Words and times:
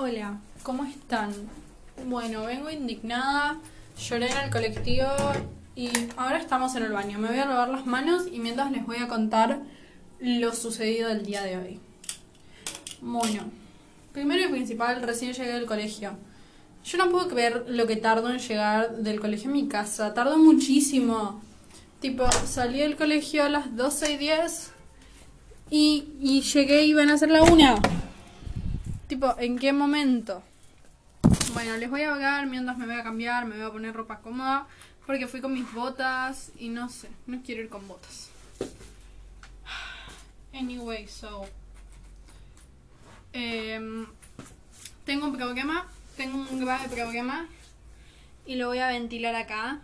Hola, 0.00 0.38
¿cómo 0.62 0.84
están? 0.84 1.32
Bueno, 2.06 2.44
vengo 2.44 2.70
indignada, 2.70 3.58
lloré 3.98 4.30
en 4.30 4.38
el 4.44 4.50
colectivo 4.50 5.08
y 5.74 5.90
ahora 6.16 6.38
estamos 6.38 6.76
en 6.76 6.84
el 6.84 6.92
baño. 6.92 7.18
Me 7.18 7.26
voy 7.26 7.38
a 7.40 7.46
lavar 7.46 7.68
las 7.68 7.84
manos 7.84 8.26
y 8.30 8.38
mientras 8.38 8.70
les 8.70 8.86
voy 8.86 8.98
a 8.98 9.08
contar 9.08 9.60
lo 10.20 10.54
sucedido 10.54 11.10
el 11.10 11.26
día 11.26 11.42
de 11.42 11.56
hoy. 11.56 11.80
Bueno, 13.00 13.42
primero 14.12 14.44
y 14.44 14.52
principal, 14.52 15.02
recién 15.02 15.32
llegué 15.32 15.50
del 15.50 15.66
colegio. 15.66 16.12
Yo 16.84 16.96
no 16.98 17.10
puedo 17.10 17.26
creer 17.26 17.64
lo 17.66 17.88
que 17.88 17.96
tardo 17.96 18.30
en 18.30 18.38
llegar 18.38 18.98
del 18.98 19.18
colegio 19.18 19.50
a 19.50 19.52
mi 19.52 19.66
casa. 19.66 20.14
Tardo 20.14 20.38
muchísimo. 20.38 21.42
Tipo, 22.00 22.30
salí 22.46 22.78
del 22.78 22.94
colegio 22.94 23.42
a 23.42 23.48
las 23.48 23.74
12 23.74 24.12
y 24.12 24.16
10 24.16 24.70
y, 25.70 26.04
y 26.20 26.42
llegué 26.42 26.84
y 26.84 26.90
iban 26.90 27.10
a 27.10 27.18
ser 27.18 27.32
la 27.32 27.42
una. 27.42 27.74
Tipo, 29.08 29.34
¿en 29.38 29.58
qué 29.58 29.72
momento? 29.72 30.42
Bueno, 31.54 31.78
les 31.78 31.88
voy 31.88 32.02
a 32.02 32.12
hablar 32.12 32.46
mientras 32.46 32.76
me 32.76 32.84
voy 32.84 32.96
a 32.96 33.02
cambiar, 33.02 33.46
me 33.46 33.56
voy 33.56 33.64
a 33.64 33.70
poner 33.70 33.94
ropa 33.94 34.18
cómoda, 34.18 34.66
porque 35.06 35.26
fui 35.26 35.40
con 35.40 35.54
mis 35.54 35.72
botas 35.72 36.52
y 36.58 36.68
no 36.68 36.90
sé, 36.90 37.08
no 37.26 37.40
quiero 37.42 37.62
ir 37.62 37.70
con 37.70 37.88
botas. 37.88 38.28
Anyway, 40.52 41.08
so. 41.08 41.46
em, 43.32 44.06
tengo 45.06 45.26
un 45.26 45.36
problema, 45.36 45.86
tengo 46.18 46.36
un 46.38 46.60
grave 46.60 46.88
problema 46.88 47.48
y 48.44 48.56
lo 48.56 48.66
voy 48.66 48.80
a 48.80 48.88
ventilar 48.88 49.34
acá. 49.34 49.80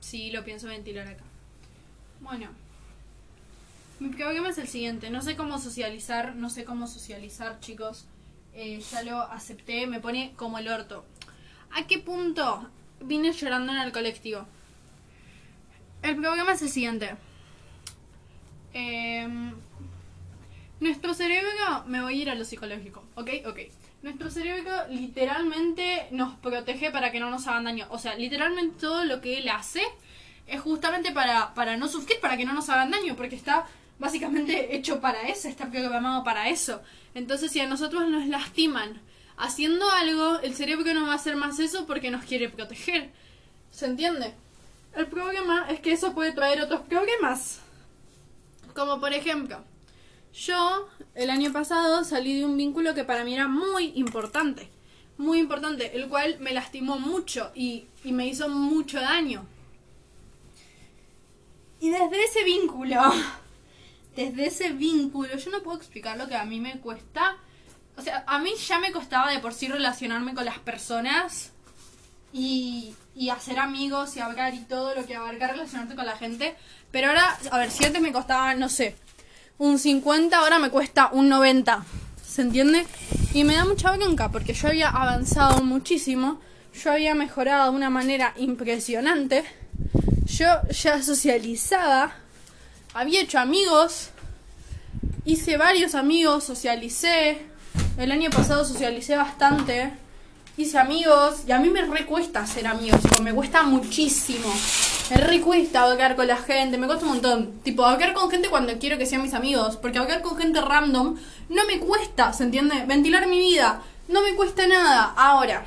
Sí, 0.00 0.30
lo 0.30 0.44
pienso 0.44 0.68
ventilar 0.68 1.08
acá. 1.08 1.24
Bueno, 2.20 2.50
mi 4.00 4.08
problema 4.08 4.48
es 4.48 4.58
el 4.58 4.66
siguiente, 4.66 5.10
no 5.10 5.20
sé 5.20 5.36
cómo 5.36 5.58
socializar, 5.58 6.34
no 6.34 6.48
sé 6.48 6.64
cómo 6.64 6.86
socializar, 6.86 7.60
chicos. 7.60 8.06
Eh, 8.54 8.80
ya 8.80 9.02
lo 9.02 9.20
acepté, 9.20 9.86
me 9.86 10.00
pone 10.00 10.32
como 10.36 10.58
el 10.58 10.68
orto. 10.68 11.04
¿A 11.72 11.86
qué 11.86 11.98
punto 11.98 12.68
vine 13.00 13.32
llorando 13.32 13.72
en 13.72 13.78
el 13.78 13.92
colectivo? 13.92 14.46
El 16.02 16.16
problema 16.16 16.52
es 16.52 16.62
el 16.62 16.70
siguiente. 16.70 17.14
Em, 18.72 19.52
nuestro 20.80 21.12
cerebro, 21.12 21.50
me 21.86 22.00
voy 22.00 22.14
a 22.14 22.22
ir 22.22 22.30
a 22.30 22.34
lo 22.34 22.44
psicológico, 22.44 23.04
¿ok? 23.16 23.30
Ok. 23.46 23.58
Nuestro 24.02 24.30
cerebro 24.30 24.72
literalmente 24.88 26.08
nos 26.10 26.34
protege 26.36 26.90
para 26.90 27.12
que 27.12 27.20
no 27.20 27.28
nos 27.28 27.46
hagan 27.46 27.64
daño. 27.64 27.86
O 27.90 27.98
sea, 27.98 28.14
literalmente 28.14 28.80
todo 28.80 29.04
lo 29.04 29.20
que 29.20 29.38
él 29.38 29.48
hace 29.50 29.82
es 30.46 30.60
justamente 30.60 31.12
para, 31.12 31.52
para 31.52 31.76
no 31.76 31.86
sufrir, 31.86 32.18
para 32.20 32.38
que 32.38 32.46
no 32.46 32.54
nos 32.54 32.70
hagan 32.70 32.90
daño, 32.90 33.14
porque 33.14 33.36
está 33.36 33.66
básicamente 34.00 34.74
hecho 34.74 35.00
para 35.00 35.28
eso, 35.28 35.46
está 35.46 35.70
programado 35.70 36.24
para 36.24 36.48
eso. 36.48 36.82
Entonces, 37.14 37.52
si 37.52 37.60
a 37.60 37.68
nosotros 37.68 38.08
nos 38.08 38.26
lastiman 38.26 39.00
haciendo 39.36 39.88
algo, 39.90 40.40
el 40.40 40.54
cerebro 40.54 40.92
no 40.94 41.06
va 41.06 41.12
a 41.12 41.16
hacer 41.16 41.36
más 41.36 41.60
eso 41.60 41.86
porque 41.86 42.10
nos 42.10 42.24
quiere 42.24 42.48
proteger. 42.48 43.10
¿Se 43.70 43.86
entiende? 43.86 44.34
El 44.96 45.06
problema 45.06 45.66
es 45.70 45.80
que 45.80 45.92
eso 45.92 46.14
puede 46.14 46.32
traer 46.32 46.62
otros 46.62 46.80
problemas. 46.80 47.60
Como 48.74 48.98
por 49.00 49.12
ejemplo, 49.12 49.62
yo 50.32 50.88
el 51.14 51.28
año 51.28 51.52
pasado 51.52 52.02
salí 52.02 52.38
de 52.38 52.46
un 52.46 52.56
vínculo 52.56 52.94
que 52.94 53.04
para 53.04 53.22
mí 53.22 53.34
era 53.34 53.48
muy 53.48 53.92
importante. 53.96 54.68
Muy 55.18 55.38
importante, 55.38 55.94
el 55.94 56.08
cual 56.08 56.38
me 56.40 56.52
lastimó 56.52 56.98
mucho 56.98 57.52
y, 57.54 57.84
y 58.02 58.12
me 58.12 58.26
hizo 58.26 58.48
mucho 58.48 58.98
daño. 58.98 59.44
Y 61.80 61.90
desde 61.90 62.24
ese 62.24 62.44
vínculo 62.44 62.98
desde 64.20 64.46
ese 64.46 64.68
vínculo, 64.72 65.34
yo 65.36 65.50
no 65.50 65.62
puedo 65.62 65.78
explicar 65.78 66.18
lo 66.18 66.28
que 66.28 66.36
a 66.36 66.44
mí 66.44 66.60
me 66.60 66.78
cuesta. 66.80 67.36
O 67.96 68.02
sea, 68.02 68.22
a 68.26 68.38
mí 68.38 68.52
ya 68.68 68.78
me 68.78 68.92
costaba 68.92 69.30
de 69.30 69.38
por 69.38 69.54
sí 69.54 69.66
relacionarme 69.66 70.34
con 70.34 70.44
las 70.44 70.58
personas 70.58 71.52
y, 72.32 72.94
hacer 73.30 73.58
amigos 73.58 74.16
y 74.16 74.20
hablar 74.20 74.54
y 74.54 74.60
todo 74.60 74.94
lo 74.94 75.06
que 75.06 75.14
abarca 75.14 75.48
relacionarte 75.48 75.94
con 75.94 76.04
la 76.04 76.16
gente. 76.16 76.54
Pero 76.90 77.08
ahora, 77.08 77.38
a 77.50 77.58
ver, 77.58 77.70
si 77.70 77.84
antes 77.84 78.02
me 78.02 78.12
costaba, 78.12 78.54
no 78.54 78.68
sé, 78.68 78.94
un 79.58 79.78
50, 79.78 80.36
ahora 80.36 80.58
me 80.58 80.70
cuesta 80.70 81.08
un 81.12 81.28
90. 81.28 81.84
¿Se 82.22 82.42
entiende? 82.42 82.86
Y 83.32 83.44
me 83.44 83.54
da 83.54 83.64
mucha 83.64 83.90
bronca 83.96 84.30
porque 84.30 84.52
yo 84.52 84.68
había 84.68 84.88
avanzado 84.88 85.62
muchísimo, 85.62 86.40
yo 86.74 86.92
había 86.92 87.14
mejorado 87.14 87.70
de 87.70 87.76
una 87.76 87.90
manera 87.90 88.34
impresionante, 88.36 89.44
yo 90.26 90.46
ya 90.70 91.02
socializaba 91.02 92.14
había 92.94 93.20
hecho 93.20 93.38
amigos, 93.38 94.10
hice 95.24 95.56
varios 95.56 95.94
amigos, 95.94 96.44
socialicé. 96.44 97.46
El 97.96 98.12
año 98.12 98.30
pasado 98.30 98.64
socialicé 98.64 99.16
bastante. 99.16 99.92
Hice 100.56 100.78
amigos 100.78 101.42
y 101.46 101.52
a 101.52 101.58
mí 101.58 101.70
me 101.70 101.82
recuesta 101.82 102.40
hacer 102.40 102.66
amigos, 102.66 103.00
me 103.22 103.32
cuesta 103.32 103.62
muchísimo. 103.62 104.52
Me 105.10 105.16
recuesta 105.16 105.82
hablar 105.82 106.16
con 106.16 106.26
la 106.26 106.36
gente, 106.36 106.76
me 106.76 106.86
cuesta 106.86 107.04
un 107.04 107.12
montón. 107.12 107.60
Tipo, 107.62 107.84
hablar 107.84 108.12
con 108.12 108.30
gente 108.30 108.50
cuando 108.50 108.78
quiero 108.78 108.98
que 108.98 109.06
sean 109.06 109.22
mis 109.22 109.34
amigos, 109.34 109.76
porque 109.76 109.98
hablar 109.98 110.22
con 110.22 110.36
gente 110.36 110.60
random 110.60 111.16
no 111.48 111.66
me 111.66 111.78
cuesta, 111.78 112.32
¿se 112.32 112.44
entiende? 112.44 112.84
Ventilar 112.86 113.26
mi 113.26 113.38
vida 113.38 113.82
no 114.08 114.22
me 114.22 114.34
cuesta 114.34 114.66
nada. 114.66 115.14
Ahora, 115.16 115.64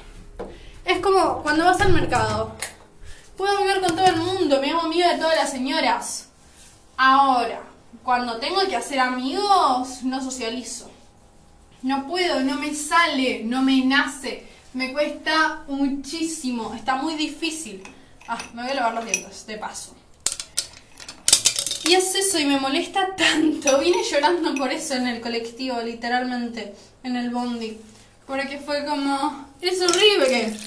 es 0.86 1.00
como 1.00 1.42
cuando 1.42 1.66
vas 1.66 1.82
al 1.82 1.94
mercado. 1.94 2.56
Puedo 3.38 3.58
hablar 3.58 3.82
con 3.82 3.96
todo 3.96 4.06
el 4.06 4.18
mundo, 4.18 4.60
me 4.62 4.70
hago 4.70 4.82
amiga 4.82 5.12
de 5.14 5.18
todas 5.18 5.36
las 5.36 5.50
señoras. 5.50 6.33
Ahora, 6.98 7.64
cuando 8.04 8.38
tengo 8.38 8.62
que 8.68 8.76
hacer 8.76 9.00
amigos, 9.00 10.04
no 10.04 10.24
socializo. 10.24 10.92
No 11.82 12.08
puedo, 12.08 12.42
no 12.42 12.56
me 12.56 12.74
sale, 12.74 13.44
no 13.44 13.62
me 13.62 13.84
nace. 13.86 14.46
Me 14.74 14.94
cuesta 14.94 15.64
muchísimo, 15.68 16.74
está 16.74 16.96
muy 16.96 17.16
difícil. 17.16 17.84
Ah, 18.28 18.38
me 18.54 18.64
voy 18.64 18.72
a 18.72 18.76
lavar 18.76 18.94
los 18.96 19.06
dientes, 19.06 19.46
de 19.46 19.58
paso. 19.58 19.96
Y 21.86 21.94
es 21.96 22.16
eso, 22.16 22.40
y 22.40 22.46
me 22.46 22.60
molesta 22.60 23.16
tanto. 23.18 23.80
Vine 23.80 24.04
llorando 24.04 24.56
por 24.56 24.72
eso 24.72 24.96
en 24.96 25.08
el 25.08 25.22
colectivo, 25.22 25.82
literalmente, 25.82 26.74
en 27.04 27.18
el 27.18 27.30
bondi. 27.30 27.78
Porque 28.26 28.58
fue 28.60 28.86
como, 28.86 29.48
es 29.62 29.82
horrible. 29.82 30.58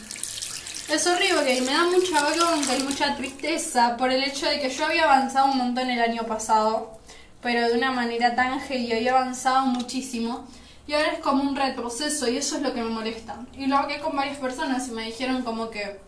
Es 0.88 1.04
horrible 1.08 1.52
y 1.52 1.60
me 1.62 1.72
da 1.72 1.84
mucha 1.84 2.20
bronca 2.30 2.76
y 2.78 2.82
mucha 2.84 3.16
tristeza 3.16 3.96
por 3.96 4.12
el 4.12 4.22
hecho 4.22 4.48
de 4.48 4.60
que 4.60 4.70
yo 4.70 4.86
había 4.86 5.02
avanzado 5.02 5.50
un 5.50 5.58
montón 5.58 5.90
el 5.90 6.00
año 6.00 6.22
pasado, 6.28 7.00
pero 7.42 7.66
de 7.66 7.76
una 7.76 7.90
manera 7.90 8.36
tan 8.36 8.60
heavy, 8.60 8.92
había 8.92 9.10
avanzado 9.10 9.66
muchísimo 9.66 10.46
y 10.86 10.92
ahora 10.92 11.08
es 11.08 11.18
como 11.18 11.42
un 11.42 11.56
retroceso 11.56 12.28
y 12.28 12.36
eso 12.36 12.56
es 12.56 12.62
lo 12.62 12.72
que 12.72 12.82
me 12.82 12.90
molesta. 12.90 13.44
Y 13.54 13.66
lo 13.66 13.78
hablé 13.78 13.98
con 13.98 14.14
varias 14.14 14.38
personas 14.38 14.86
y 14.86 14.92
me 14.92 15.06
dijeron 15.06 15.42
como 15.42 15.70
que, 15.70 15.98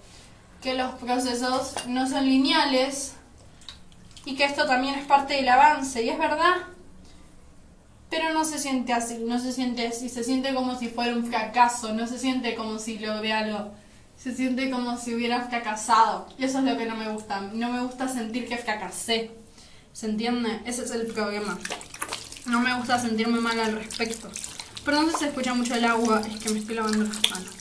que 0.63 0.75
los 0.75 0.95
procesos 0.95 1.75
no 1.89 2.09
son 2.09 2.25
lineales 2.25 3.15
y 4.25 4.37
que 4.37 4.45
esto 4.45 4.65
también 4.67 4.95
es 4.95 5.07
parte 5.07 5.35
del 5.35 5.49
avance 5.49 6.05
y 6.05 6.09
es 6.09 6.19
verdad. 6.19 6.55
Pero 8.11 8.33
no 8.33 8.45
se 8.45 8.61
siente 8.61 8.93
así, 8.93 9.19
no 9.19 9.41
se 9.41 9.53
siente 9.53 9.89
así, 9.89 10.09
se 10.09 10.23
siente 10.23 10.55
como 10.55 10.79
si 10.79 10.87
fuera 10.89 11.17
un 11.17 11.27
fracaso, 11.27 11.93
no 11.95 12.07
se 12.07 12.17
siente 12.17 12.55
como 12.55 12.79
si 12.79 13.01
logré 13.01 13.33
algo 13.33 13.73
se 14.19 14.35
siente 14.35 14.71
como 14.71 14.97
si 14.99 15.15
hubiera 15.15 15.43
fracasado. 15.49 16.29
Y 16.39 16.45
eso 16.45 16.59
es 16.59 16.65
lo 16.65 16.77
que 16.77 16.87
no 16.87 16.97
me 16.97 17.11
gusta. 17.13 17.41
No 17.41 17.71
me 17.71 17.83
gusta 17.83 18.09
sentir 18.09 18.49
que 18.49 18.57
fracasé. 18.57 19.31
¿Se 19.93 20.07
entiende? 20.07 20.61
Ese 20.65 20.85
es 20.85 20.91
el 20.91 21.07
problema. 21.07 21.59
No 22.47 22.61
me 22.61 22.77
gusta 22.77 22.99
sentirme 22.99 23.41
mal 23.41 23.59
al 23.61 23.75
respecto. 23.75 24.29
Perdón 24.85 25.11
si 25.11 25.19
se 25.19 25.29
escucha 25.29 25.55
mucho 25.55 25.75
el 25.75 25.85
agua, 25.85 26.21
es 26.21 26.43
que 26.43 26.51
me 26.51 26.59
estoy 26.59 26.77
lavando 26.77 27.05
las 27.05 27.31
manos. 27.31 27.55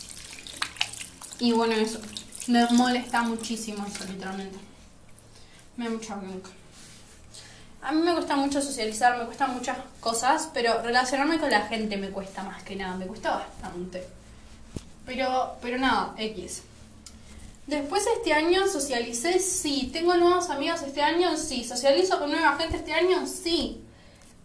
Y 1.40 1.52
bueno, 1.52 1.74
eso. 1.74 2.00
Me 2.48 2.66
molesta 2.72 3.22
muchísimo 3.24 3.86
eso, 3.86 4.06
literalmente. 4.06 4.58
Me 5.76 5.86
da 5.86 5.92
mucha 5.92 6.16
bronca. 6.16 6.50
A 7.82 7.92
mí 7.92 8.02
me 8.02 8.14
cuesta 8.14 8.36
mucho 8.36 8.62
socializar, 8.62 9.18
me 9.18 9.26
cuesta 9.26 9.48
muchas 9.48 9.78
cosas, 10.00 10.50
pero 10.54 10.82
relacionarme 10.82 11.38
con 11.38 11.50
la 11.50 11.68
gente 11.68 11.98
me 11.98 12.10
cuesta 12.10 12.44
más 12.44 12.64
que 12.64 12.76
nada, 12.76 12.96
me 12.96 13.06
cuesta 13.06 13.32
bastante. 13.32 14.17
Pero, 15.08 15.56
pero 15.62 15.78
nada, 15.78 16.14
X. 16.18 16.64
Después 17.66 18.06
este 18.18 18.34
año 18.34 18.68
socialicé, 18.68 19.40
sí. 19.40 19.90
¿Tengo 19.92 20.16
nuevos 20.16 20.50
amigos 20.50 20.82
este 20.84 21.02
año? 21.02 21.38
Sí. 21.38 21.64
¿Socializo 21.64 22.20
con 22.20 22.30
nueva 22.30 22.58
gente 22.58 22.76
este 22.76 22.92
año? 22.92 23.26
Sí. 23.26 23.82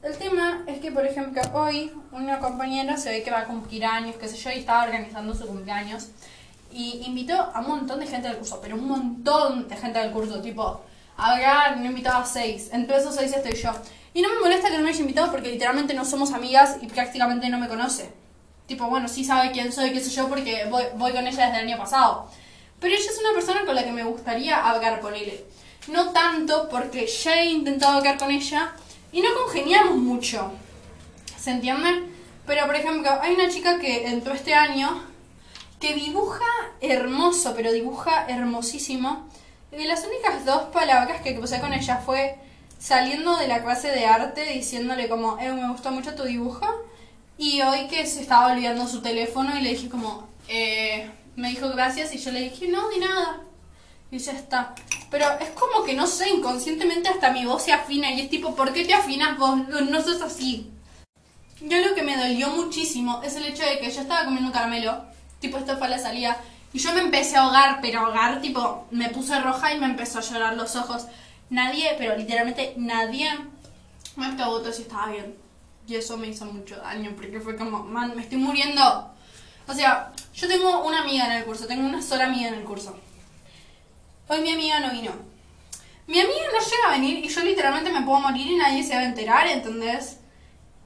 El 0.04 0.16
tema 0.16 0.62
es 0.68 0.78
que, 0.78 0.92
por 0.92 1.04
ejemplo, 1.04 1.42
hoy 1.52 1.92
una 2.12 2.38
compañera 2.38 2.96
se 2.96 3.10
ve 3.10 3.22
que 3.24 3.32
va 3.32 3.40
a 3.40 3.44
cumplir 3.46 3.84
años, 3.84 4.14
qué 4.20 4.28
sé 4.28 4.36
yo, 4.36 4.50
y 4.50 4.60
estaba 4.60 4.84
organizando 4.84 5.34
su 5.34 5.48
cumpleaños. 5.48 6.08
Y 6.70 7.02
invitó 7.06 7.34
a 7.34 7.58
un 7.58 7.66
montón 7.66 7.98
de 7.98 8.06
gente 8.06 8.28
del 8.28 8.38
curso, 8.38 8.60
pero 8.62 8.76
un 8.76 8.86
montón 8.86 9.68
de 9.68 9.76
gente 9.76 9.98
del 9.98 10.12
curso, 10.12 10.40
tipo, 10.40 10.80
ver, 11.18 11.76
no 11.76 11.86
invitaba 11.86 12.22
a 12.22 12.24
seis. 12.24 12.70
Entre 12.72 12.96
esos 12.96 13.16
seis 13.16 13.32
estoy 13.32 13.60
yo. 13.60 13.72
Y 14.14 14.22
no 14.22 14.28
me 14.28 14.40
molesta 14.40 14.70
que 14.70 14.78
no 14.78 14.84
me 14.84 14.90
haya 14.90 15.00
invitado 15.00 15.32
porque 15.32 15.50
literalmente 15.50 15.92
no 15.92 16.04
somos 16.04 16.32
amigas 16.32 16.76
y 16.80 16.86
prácticamente 16.86 17.48
no 17.48 17.58
me 17.58 17.66
conoce 17.66 18.21
tipo, 18.66 18.86
bueno, 18.86 19.08
sí 19.08 19.24
sabe 19.24 19.52
quién 19.52 19.72
soy, 19.72 19.92
qué 19.92 20.00
sé 20.00 20.10
yo, 20.10 20.28
porque 20.28 20.66
voy, 20.66 20.84
voy 20.96 21.12
con 21.12 21.26
ella 21.26 21.46
desde 21.46 21.60
el 21.60 21.68
año 21.68 21.78
pasado. 21.78 22.28
Pero 22.80 22.94
ella 22.94 23.10
es 23.10 23.18
una 23.18 23.32
persona 23.32 23.64
con 23.64 23.74
la 23.74 23.84
que 23.84 23.92
me 23.92 24.04
gustaría 24.04 24.68
hablar 24.68 25.00
con 25.00 25.14
él. 25.14 25.44
No 25.88 26.10
tanto 26.10 26.68
porque 26.68 27.06
ya 27.06 27.42
he 27.42 27.46
intentado 27.46 27.98
hablar 27.98 28.18
con 28.18 28.30
ella 28.30 28.72
y 29.12 29.20
no 29.20 29.28
congeniamos 29.34 29.96
mucho. 29.96 30.52
¿Se 31.38 31.50
entiende? 31.50 32.08
Pero, 32.46 32.66
por 32.66 32.76
ejemplo, 32.76 33.10
hay 33.20 33.34
una 33.34 33.48
chica 33.48 33.78
que 33.78 34.06
entró 34.08 34.34
este 34.34 34.54
año 34.54 35.02
que 35.80 35.94
dibuja 35.94 36.44
hermoso, 36.80 37.54
pero 37.56 37.72
dibuja 37.72 38.26
hermosísimo. 38.28 39.28
Y 39.72 39.84
las 39.84 40.04
únicas 40.04 40.44
dos 40.44 40.62
palabras 40.72 41.20
que 41.22 41.34
puse 41.34 41.60
con 41.60 41.72
ella 41.72 41.98
fue 41.98 42.36
saliendo 42.78 43.36
de 43.36 43.48
la 43.48 43.62
clase 43.62 43.88
de 43.88 44.06
arte 44.06 44.44
diciéndole 44.44 45.08
como, 45.08 45.38
eh, 45.38 45.52
me 45.52 45.68
gustó 45.70 45.90
mucho 45.90 46.14
tu 46.14 46.24
dibujo. 46.24 46.66
Y 47.38 47.60
hoy 47.62 47.88
que 47.88 48.06
se 48.06 48.20
estaba 48.20 48.52
olvidando 48.52 48.86
su 48.86 49.00
teléfono 49.00 49.56
y 49.56 49.62
le 49.62 49.70
dije 49.70 49.88
como, 49.88 50.28
eh, 50.48 51.10
me 51.36 51.50
dijo 51.50 51.68
gracias 51.70 52.14
y 52.14 52.18
yo 52.18 52.30
le 52.30 52.40
dije, 52.40 52.68
no, 52.68 52.90
ni 52.90 52.98
nada. 52.98 53.40
Y 54.10 54.18
ya 54.18 54.32
está. 54.32 54.74
Pero 55.10 55.26
es 55.40 55.50
como 55.50 55.84
que 55.84 55.94
no 55.94 56.06
sé, 56.06 56.28
inconscientemente 56.30 57.08
hasta 57.08 57.32
mi 57.32 57.46
voz 57.46 57.64
se 57.64 57.72
afina 57.72 58.10
y 58.12 58.20
es 58.20 58.30
tipo, 58.30 58.54
¿por 58.54 58.72
qué 58.72 58.84
te 58.84 58.94
afinas 58.94 59.38
vos? 59.38 59.56
No, 59.68 60.02
sos 60.02 60.20
así. 60.22 60.70
Yo 61.60 61.78
lo 61.78 61.94
que 61.94 62.02
me 62.02 62.16
dolió 62.16 62.48
muchísimo 62.48 63.22
es 63.22 63.36
el 63.36 63.46
hecho 63.46 63.64
de 63.64 63.78
que 63.78 63.90
yo 63.90 64.02
estaba 64.02 64.24
comiendo 64.24 64.52
caramelo, 64.52 65.04
tipo 65.40 65.58
esto 65.58 65.78
fue 65.78 65.88
la 65.88 65.98
salida, 65.98 66.36
y 66.72 66.78
yo 66.78 66.92
me 66.92 67.00
empecé 67.00 67.36
a 67.36 67.42
ahogar, 67.42 67.80
pero 67.80 68.00
ahogar, 68.00 68.40
tipo, 68.40 68.86
me 68.90 69.10
puse 69.10 69.38
roja 69.40 69.72
y 69.72 69.78
me 69.78 69.86
empezó 69.86 70.18
a 70.18 70.22
llorar 70.22 70.56
los 70.56 70.74
ojos. 70.74 71.06
Nadie, 71.50 71.94
pero 71.98 72.16
literalmente 72.16 72.74
nadie 72.76 73.30
me 74.16 74.32
preguntó 74.32 74.72
si 74.72 74.82
estaba 74.82 75.08
bien. 75.08 75.41
Y 75.86 75.96
eso 75.96 76.16
me 76.16 76.28
hizo 76.28 76.44
mucho 76.46 76.76
daño, 76.76 77.12
porque 77.16 77.40
fue 77.40 77.56
como, 77.56 77.82
man, 77.82 78.14
me 78.14 78.22
estoy 78.22 78.38
muriendo. 78.38 79.10
O 79.66 79.74
sea, 79.74 80.12
yo 80.34 80.48
tengo 80.48 80.84
una 80.84 81.02
amiga 81.02 81.26
en 81.26 81.32
el 81.32 81.44
curso, 81.44 81.66
tengo 81.66 81.86
una 81.86 82.02
sola 82.02 82.26
amiga 82.26 82.48
en 82.48 82.54
el 82.54 82.64
curso. 82.64 82.96
Hoy 84.28 84.40
mi 84.40 84.52
amiga 84.52 84.80
no 84.80 84.92
vino. 84.92 85.12
Mi 86.06 86.20
amiga 86.20 86.44
no 86.52 86.58
llega 86.58 86.88
a 86.88 86.90
venir 86.90 87.24
y 87.24 87.28
yo 87.28 87.42
literalmente 87.42 87.90
me 87.90 88.02
puedo 88.02 88.20
morir 88.20 88.46
y 88.46 88.56
nadie 88.56 88.82
se 88.82 88.94
va 88.94 89.00
a 89.00 89.04
enterar, 89.04 89.46
¿entendés? 89.46 90.18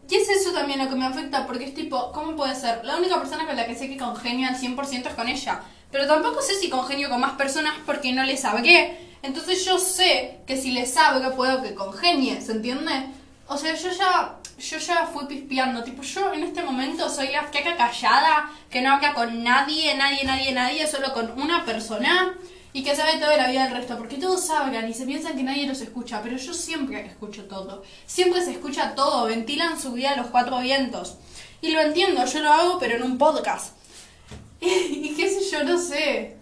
Y 0.08 0.14
es 0.14 0.28
eso 0.28 0.52
también 0.52 0.78
lo 0.78 0.88
que 0.88 0.94
me 0.94 1.06
afecta, 1.06 1.46
porque 1.46 1.64
es 1.64 1.74
tipo, 1.74 2.12
¿cómo 2.12 2.36
puede 2.36 2.54
ser? 2.54 2.84
La 2.84 2.96
única 2.96 3.18
persona 3.18 3.46
con 3.46 3.56
la 3.56 3.66
que 3.66 3.74
sé 3.74 3.88
que 3.88 3.96
congenio 3.96 4.48
al 4.48 4.56
100% 4.56 5.06
es 5.08 5.14
con 5.14 5.28
ella. 5.28 5.62
Pero 5.90 6.06
tampoco 6.06 6.42
sé 6.42 6.54
si 6.54 6.68
congenio 6.68 7.08
con 7.08 7.20
más 7.20 7.32
personas 7.32 7.74
porque 7.84 8.12
no 8.12 8.22
les 8.24 8.40
sabré. 8.40 8.98
Entonces 9.22 9.64
yo 9.64 9.78
sé 9.78 10.40
que 10.46 10.56
si 10.56 10.72
les 10.72 10.92
sabe 10.92 11.28
puedo 11.30 11.62
que 11.62 11.74
congenie, 11.74 12.40
¿se 12.40 12.52
entiende? 12.52 13.06
O 13.48 13.56
sea, 13.56 13.74
yo 13.74 13.90
ya 13.90 14.38
yo 14.58 14.78
ya 14.78 15.06
fui 15.06 15.26
pispeando, 15.26 15.84
tipo, 15.84 16.02
yo 16.02 16.32
en 16.32 16.44
este 16.44 16.62
momento 16.62 17.08
soy 17.10 17.28
la 17.28 17.50
caca 17.50 17.76
callada, 17.76 18.50
que 18.70 18.80
no 18.80 18.94
habla 18.94 19.12
con 19.12 19.42
nadie, 19.42 19.94
nadie, 19.96 20.24
nadie, 20.24 20.52
nadie, 20.52 20.86
solo 20.86 21.12
con 21.12 21.38
una 21.38 21.64
persona 21.64 22.34
y 22.72 22.82
que 22.82 22.96
sabe 22.96 23.18
toda 23.18 23.36
la 23.36 23.48
vida 23.48 23.64
del 23.64 23.76
resto, 23.76 23.98
porque 23.98 24.16
todos 24.16 24.48
hablan 24.50 24.88
y 24.88 24.94
se 24.94 25.04
piensan 25.04 25.36
que 25.36 25.42
nadie 25.42 25.66
los 25.66 25.80
escucha, 25.80 26.22
pero 26.22 26.36
yo 26.36 26.54
siempre 26.54 27.06
escucho 27.06 27.44
todo, 27.44 27.82
siempre 28.06 28.42
se 28.42 28.52
escucha 28.52 28.94
todo, 28.94 29.26
ventilan 29.26 29.80
su 29.80 29.92
vida 29.92 30.12
a 30.12 30.16
los 30.16 30.28
cuatro 30.28 30.58
vientos. 30.60 31.16
Y 31.60 31.70
lo 31.72 31.80
entiendo, 31.80 32.24
yo 32.24 32.40
lo 32.40 32.52
hago, 32.52 32.78
pero 32.78 32.96
en 32.96 33.02
un 33.02 33.18
podcast. 33.18 33.74
y 34.60 35.14
qué 35.14 35.28
sé 35.28 35.50
yo, 35.50 35.64
no 35.64 35.78
sé. 35.78 36.36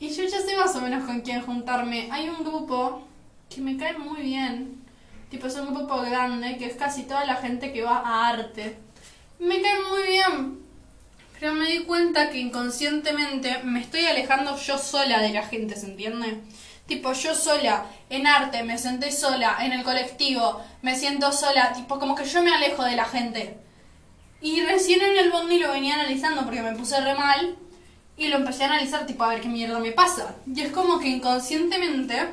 Y 0.00 0.08
yo 0.10 0.24
ya 0.24 0.40
sé 0.40 0.56
más 0.56 0.74
o 0.76 0.80
menos 0.80 1.04
con 1.04 1.20
quién 1.20 1.42
juntarme. 1.42 2.08
Hay 2.12 2.28
un 2.28 2.44
grupo 2.44 3.02
que 3.48 3.60
me 3.60 3.76
cae 3.76 3.96
muy 3.96 4.22
bien 4.22 4.77
Tipo, 5.30 5.46
es 5.46 5.56
un 5.56 5.74
grupo 5.74 6.00
grande 6.00 6.56
que 6.56 6.66
es 6.66 6.76
casi 6.76 7.02
toda 7.02 7.24
la 7.24 7.36
gente 7.36 7.72
que 7.72 7.82
va 7.82 7.98
a 7.98 8.28
arte. 8.28 8.78
Me 9.38 9.60
cae 9.60 9.80
muy 9.82 10.02
bien. 10.08 10.58
Pero 11.38 11.52
me 11.54 11.70
di 11.70 11.84
cuenta 11.84 12.30
que 12.30 12.38
inconscientemente 12.38 13.62
me 13.62 13.80
estoy 13.80 14.04
alejando 14.06 14.56
yo 14.56 14.78
sola 14.78 15.20
de 15.20 15.30
la 15.30 15.46
gente, 15.46 15.76
¿se 15.76 15.86
entiende? 15.86 16.40
Tipo, 16.86 17.12
yo 17.12 17.34
sola, 17.34 17.84
en 18.08 18.26
arte, 18.26 18.62
me 18.64 18.78
senté 18.78 19.12
sola, 19.12 19.58
en 19.60 19.72
el 19.72 19.84
colectivo, 19.84 20.60
me 20.80 20.96
siento 20.96 21.30
sola, 21.32 21.72
tipo, 21.74 21.98
como 21.98 22.14
que 22.14 22.24
yo 22.24 22.42
me 22.42 22.52
alejo 22.52 22.82
de 22.82 22.96
la 22.96 23.04
gente. 23.04 23.58
Y 24.40 24.62
recién 24.62 25.02
en 25.02 25.18
el 25.18 25.30
bondi 25.30 25.58
lo 25.58 25.70
venía 25.70 25.94
analizando 25.94 26.44
porque 26.44 26.62
me 26.62 26.74
puse 26.74 27.00
re 27.00 27.14
mal 27.14 27.56
y 28.16 28.28
lo 28.28 28.38
empecé 28.38 28.64
a 28.64 28.68
analizar, 28.68 29.06
tipo, 29.06 29.22
a 29.22 29.28
ver 29.28 29.40
qué 29.40 29.48
mierda 29.48 29.78
me 29.78 29.92
pasa. 29.92 30.34
Y 30.46 30.62
es 30.62 30.72
como 30.72 30.98
que 30.98 31.08
inconscientemente 31.08 32.28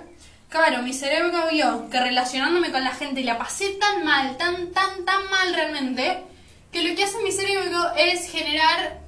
Claro, 0.49 0.81
mi 0.83 0.93
cerebro 0.93 1.47
vio 1.51 1.89
que 1.89 1.99
relacionándome 1.99 2.71
con 2.71 2.83
la 2.83 2.91
gente 2.91 3.23
la 3.23 3.37
pasé 3.37 3.71
tan 3.71 4.05
mal, 4.05 4.37
tan, 4.37 4.71
tan, 4.71 5.03
tan 5.03 5.29
mal 5.29 5.53
realmente, 5.53 6.23
que 6.71 6.83
lo 6.83 6.95
que 6.95 7.03
hace 7.03 7.21
mi 7.23 7.31
cerebro 7.31 7.91
es 7.97 8.29
generar, 8.29 8.99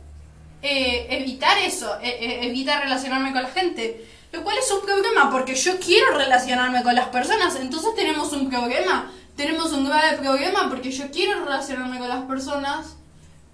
eh, 0.61 1.07
evitar 1.09 1.57
eso, 1.59 1.97
e, 2.01 2.09
e, 2.09 2.47
evitar 2.47 2.83
relacionarme 2.83 3.31
con 3.31 3.43
la 3.43 3.49
gente. 3.49 4.05
Lo 4.31 4.43
cual 4.43 4.57
es 4.57 4.69
un 4.71 4.81
problema, 4.81 5.31
porque 5.31 5.55
yo 5.55 5.79
quiero 5.79 6.17
relacionarme 6.17 6.83
con 6.83 6.95
las 6.95 7.07
personas, 7.09 7.55
entonces 7.55 7.95
tenemos 7.95 8.33
un 8.33 8.49
problema. 8.49 9.11
Tenemos 9.37 9.71
un 9.71 9.85
grave 9.85 10.17
problema 10.17 10.67
porque 10.67 10.91
yo 10.91 11.11
quiero 11.11 11.45
relacionarme 11.45 11.99
con 11.99 12.09
las 12.09 12.23
personas, 12.25 12.97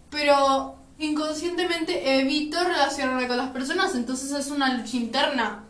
pero 0.09 0.77
inconscientemente 0.97 2.19
evito 2.19 2.63
relacionarme 2.63 3.27
con 3.27 3.37
las 3.37 3.49
personas, 3.49 3.93
entonces 3.93 4.31
es 4.31 4.49
una 4.49 4.73
lucha 4.73 4.95
interna. 4.95 5.63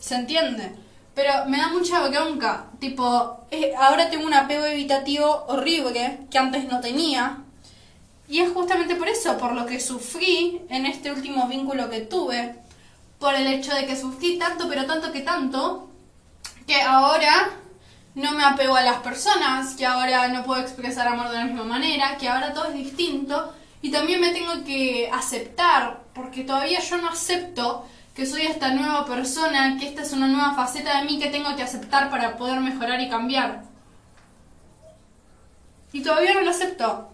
¿Se 0.00 0.16
entiende? 0.16 0.74
Pero 1.14 1.44
me 1.46 1.58
da 1.58 1.68
mucha 1.68 2.06
bronca. 2.08 2.66
Tipo, 2.78 3.04
ahora 3.78 4.08
tengo 4.10 4.26
un 4.26 4.34
apego 4.34 4.64
evitativo 4.64 5.44
horrible 5.48 6.20
que 6.30 6.38
antes 6.38 6.64
no 6.64 6.80
tenía. 6.80 7.38
Y 8.28 8.40
es 8.40 8.50
justamente 8.52 8.96
por 8.96 9.08
eso, 9.08 9.36
por 9.36 9.52
lo 9.52 9.66
que 9.66 9.78
sufrí 9.78 10.62
en 10.70 10.86
este 10.86 11.12
último 11.12 11.46
vínculo 11.48 11.90
que 11.90 12.00
tuve. 12.00 12.56
Por 13.18 13.34
el 13.34 13.46
hecho 13.46 13.74
de 13.74 13.86
que 13.86 13.94
sufrí 14.00 14.38
tanto, 14.38 14.68
pero 14.68 14.86
tanto 14.86 15.12
que 15.12 15.20
tanto, 15.20 15.90
que 16.66 16.80
ahora 16.80 17.50
no 18.14 18.32
me 18.32 18.44
apego 18.44 18.76
a 18.76 18.82
las 18.82 18.98
personas, 18.98 19.74
que 19.74 19.86
ahora 19.86 20.28
no 20.28 20.44
puedo 20.44 20.60
expresar 20.60 21.08
amor 21.08 21.28
de 21.28 21.38
la 21.38 21.44
misma 21.44 21.64
manera, 21.64 22.16
que 22.16 22.28
ahora 22.28 22.52
todo 22.52 22.66
es 22.66 22.74
distinto. 22.74 23.54
Y 23.82 23.90
también 23.90 24.20
me 24.20 24.30
tengo 24.30 24.64
que 24.64 25.10
aceptar, 25.12 26.00
porque 26.14 26.44
todavía 26.44 26.80
yo 26.80 26.96
no 26.98 27.08
acepto 27.08 27.84
que 28.14 28.26
soy 28.26 28.42
esta 28.42 28.74
nueva 28.74 29.06
persona, 29.06 29.78
que 29.78 29.88
esta 29.88 30.02
es 30.02 30.12
una 30.12 30.28
nueva 30.28 30.54
faceta 30.54 30.98
de 30.98 31.04
mí 31.04 31.18
que 31.18 31.30
tengo 31.30 31.54
que 31.56 31.62
aceptar 31.62 32.10
para 32.10 32.36
poder 32.36 32.60
mejorar 32.60 33.00
y 33.00 33.08
cambiar. 33.08 33.62
Y 35.92 36.02
todavía 36.02 36.34
no 36.34 36.42
lo 36.42 36.50
acepto, 36.50 37.10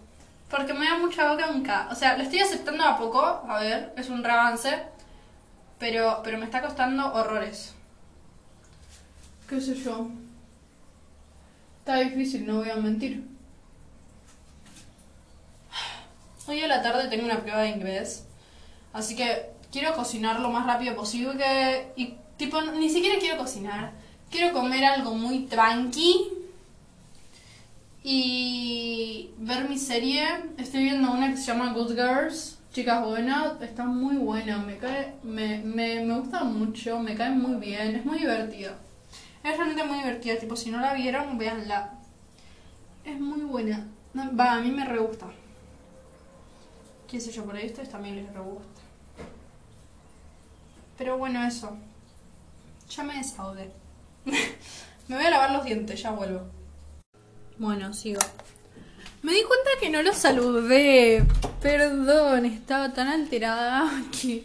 porque 0.49 0.73
me 0.73 0.87
da 0.87 0.97
mucha 0.97 1.33
bronca. 1.33 1.87
O 1.91 1.95
sea, 1.95 2.17
lo 2.17 2.23
estoy 2.23 2.39
aceptando 2.39 2.83
a 2.83 2.97
poco, 2.97 3.21
a 3.21 3.59
ver, 3.59 3.93
es 3.95 4.09
un 4.09 4.23
reavance, 4.23 4.83
pero, 5.77 6.21
pero 6.23 6.37
me 6.37 6.45
está 6.45 6.61
costando 6.61 7.13
horrores. 7.13 7.73
¿Qué 9.47 9.59
sé 9.61 9.75
yo? 9.75 10.09
Está 11.79 11.95
difícil, 11.97 12.45
no 12.45 12.57
voy 12.57 12.69
a 12.69 12.75
mentir. 12.75 13.25
Hoy 16.45 16.61
a 16.61 16.67
la 16.67 16.81
tarde 16.81 17.07
tengo 17.07 17.25
una 17.25 17.41
prueba 17.41 17.61
de 17.61 17.69
inglés, 17.69 18.25
así 18.91 19.15
que 19.15 19.58
quiero 19.71 19.95
cocinar 19.95 20.39
lo 20.39 20.49
más 20.49 20.65
rápido 20.65 20.95
posible 20.95 21.91
y 21.95 22.15
tipo 22.37 22.61
ni 22.61 22.89
siquiera 22.89 23.19
quiero 23.19 23.37
cocinar. 23.37 23.93
Quiero 24.29 24.53
comer 24.53 24.85
algo 24.85 25.15
muy 25.15 25.45
tranqui 25.45 26.27
y 28.03 29.31
ver 29.37 29.67
mi 29.67 29.77
serie. 29.77 30.25
Estoy 30.57 30.83
viendo 30.83 31.11
una 31.11 31.31
que 31.31 31.37
se 31.37 31.45
llama 31.45 31.73
Good 31.73 31.95
Girls 31.95 32.59
chicas 32.71 33.03
buenas 33.03 33.59
está 33.61 33.85
muy 33.85 34.17
buena 34.17 34.59
me 34.59 34.77
cae 34.77 35.15
me, 35.23 35.57
me, 35.57 36.05
me 36.05 36.19
gusta 36.19 36.43
mucho 36.43 36.99
me 36.99 37.15
cae 37.15 37.31
muy 37.31 37.55
bien 37.55 37.95
es 37.95 38.05
muy 38.05 38.19
divertido. 38.19 38.73
Es 39.43 39.57
realmente 39.57 39.83
muy 39.85 39.97
divertida 39.99 40.37
tipo 40.37 40.55
si 40.55 40.69
no 40.69 40.79
la 40.79 40.93
vieron 40.93 41.37
véanla. 41.37 41.93
Es 43.05 43.19
muy 43.19 43.41
buena. 43.41 43.87
Va 44.39 44.53
a 44.53 44.59
mí 44.59 44.69
me 44.69 44.85
re 44.85 44.99
gusta. 44.99 45.27
Qué 47.07 47.19
sé 47.19 47.31
yo 47.31 47.45
por 47.45 47.55
ahí 47.55 47.65
ustedes 47.67 47.89
también 47.89 48.17
les 48.17 48.31
re 48.33 48.39
gusta 48.41 48.78
pero 50.99 51.17
bueno, 51.17 51.41
eso. 51.47 51.77
Ya 52.89 53.03
me 53.03 53.15
desahogué. 53.15 53.71
me 55.07 55.15
voy 55.15 55.25
a 55.25 55.29
lavar 55.29 55.51
los 55.51 55.63
dientes, 55.63 56.03
ya 56.03 56.11
vuelvo. 56.11 56.41
Bueno, 57.57 57.93
sigo. 57.93 58.19
Me 59.23 59.31
di 59.31 59.43
cuenta 59.43 59.69
que 59.79 59.89
no 59.89 60.03
lo 60.03 60.13
saludé. 60.13 61.25
Perdón, 61.61 62.45
estaba 62.45 62.93
tan 62.93 63.07
alterada 63.07 63.89
que, 64.21 64.43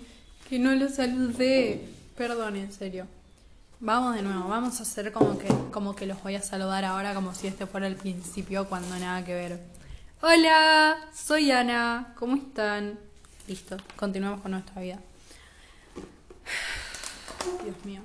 que 0.49 0.61
no 0.61 0.77
lo 0.77 0.89
saludé. 0.89 1.89
Perdón, 2.17 2.55
en 2.55 2.73
serio. 2.73 3.09
Vamos 3.81 4.15
de 4.15 4.23
nuevo, 4.23 4.49
vamos 4.49 4.79
a 4.79 4.85
hacer 4.85 5.13
como 5.13 5.37
que, 5.37 5.49
como 5.73 5.97
que 5.97 6.07
los 6.07 6.23
voy 6.23 6.37
a 6.37 6.41
saludar 6.41 6.85
ahora 6.85 7.15
como 7.15 7.35
si 7.35 7.49
este 7.49 7.67
fuera 7.67 7.89
el 7.89 7.97
principio 7.97 8.69
cuando 8.69 8.97
nada 8.97 9.25
que 9.25 9.35
ver. 9.35 9.61
Hola, 10.23 10.97
soy 11.13 11.51
Ana, 11.51 12.15
¿cómo 12.17 12.37
están? 12.37 12.99
Listo, 13.49 13.77
continuamos 13.97 14.41
con 14.41 14.53
nuestra 14.53 14.81
vida. 14.81 15.01
Dios 17.63 17.77
mío. 17.85 18.03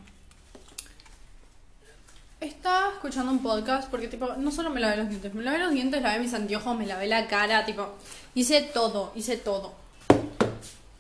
Estaba 2.39 2.93
escuchando 2.93 3.31
un 3.31 3.43
podcast 3.43 3.89
porque, 3.89 4.08
tipo, 4.08 4.34
no 4.38 4.51
solo 4.51 4.69
me 4.69 4.79
lavé 4.79 4.96
los 4.98 5.10
dientes, 5.10 5.34
me 5.34 5.43
lavé 5.43 5.60
los 5.60 5.72
dientes, 5.72 6.01
lavé 6.01 6.19
mis 6.19 6.34
anteojos, 6.34 6.77
me 6.77 6.86
lavé 6.86 7.08
la 7.08 7.27
cara, 7.27 7.65
tipo, 7.65 7.96
hice 8.34 8.62
todo, 8.62 9.12
hice 9.15 9.36
todo. 9.36 9.74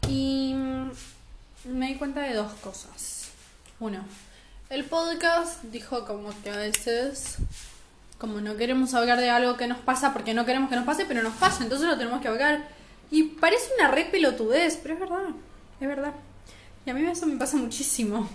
Y 0.07 0.53
me 1.63 1.87
di 1.87 1.95
cuenta 1.95 2.21
de 2.21 2.33
dos 2.33 2.51
cosas. 2.55 3.29
Uno, 3.79 4.03
el 4.69 4.83
podcast 4.83 5.63
dijo 5.63 6.05
como 6.05 6.29
que 6.43 6.49
a 6.49 6.57
veces 6.57 7.37
Como 8.17 8.41
no 8.41 8.57
queremos 8.57 8.93
hablar 8.93 9.19
de 9.19 9.29
algo 9.29 9.55
que 9.55 9.67
nos 9.67 9.77
pasa 9.77 10.11
porque 10.11 10.33
no 10.33 10.45
queremos 10.45 10.69
que 10.69 10.75
nos 10.75 10.85
pase, 10.85 11.05
pero 11.05 11.23
nos 11.23 11.35
pasa, 11.35 11.63
entonces 11.63 11.87
lo 11.87 11.97
tenemos 11.97 12.21
que 12.21 12.27
hablar. 12.27 12.67
Y 13.09 13.23
parece 13.23 13.69
una 13.79 13.89
re 13.89 14.05
pelotudez, 14.05 14.77
pero 14.81 14.95
es 14.95 14.99
verdad, 14.99 15.29
es 15.79 15.87
verdad. 15.87 16.13
Y 16.89 16.91
a 16.91 16.95
mí 16.95 17.05
eso 17.05 17.27
me 17.27 17.37
pasa 17.37 17.55
muchísimo. 17.55 18.27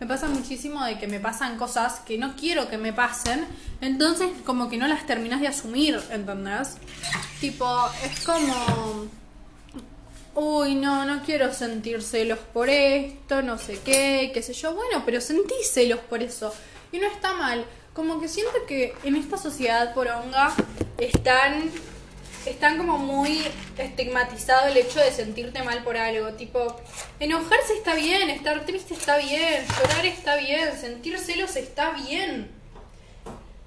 Me 0.00 0.06
pasa 0.08 0.26
muchísimo 0.26 0.84
de 0.84 0.98
que 0.98 1.06
me 1.06 1.20
pasan 1.20 1.56
cosas 1.56 2.00
que 2.00 2.18
no 2.18 2.34
quiero 2.34 2.68
que 2.68 2.76
me 2.76 2.92
pasen, 2.92 3.46
entonces 3.80 4.30
como 4.44 4.68
que 4.68 4.76
no 4.76 4.88
las 4.88 5.06
terminas 5.06 5.40
de 5.40 5.46
asumir, 5.46 6.00
¿entendés? 6.10 6.76
Tipo, 7.40 7.88
es 8.04 8.24
como... 8.24 9.06
Uy, 10.34 10.74
no, 10.74 11.04
no 11.04 11.22
quiero 11.22 11.54
sentir 11.54 12.02
celos 12.02 12.40
por 12.52 12.68
esto, 12.68 13.42
no 13.42 13.58
sé 13.58 13.78
qué, 13.84 14.32
qué 14.34 14.42
sé 14.42 14.54
yo. 14.54 14.74
Bueno, 14.74 15.04
pero 15.06 15.20
sentí 15.20 15.54
celos 15.62 16.00
por 16.00 16.20
eso. 16.20 16.52
Y 16.90 16.98
no 16.98 17.06
está 17.06 17.34
mal. 17.34 17.64
Como 17.92 18.20
que 18.20 18.26
siento 18.26 18.66
que 18.66 18.92
en 19.04 19.14
esta 19.14 19.38
sociedad 19.38 19.94
poronga 19.94 20.52
están 20.98 21.70
están 22.50 22.78
como 22.78 22.98
muy 22.98 23.46
estigmatizado 23.76 24.68
el 24.68 24.76
hecho 24.76 25.00
de 25.00 25.12
sentirte 25.12 25.62
mal 25.62 25.82
por 25.84 25.96
algo. 25.96 26.32
Tipo, 26.34 26.76
enojarse 27.20 27.74
está 27.74 27.94
bien, 27.94 28.30
estar 28.30 28.64
triste 28.64 28.94
está 28.94 29.18
bien, 29.18 29.66
llorar 29.66 30.06
está 30.06 30.36
bien, 30.36 30.78
sentir 30.78 31.18
celos 31.18 31.56
está 31.56 31.90
bien. 31.90 32.50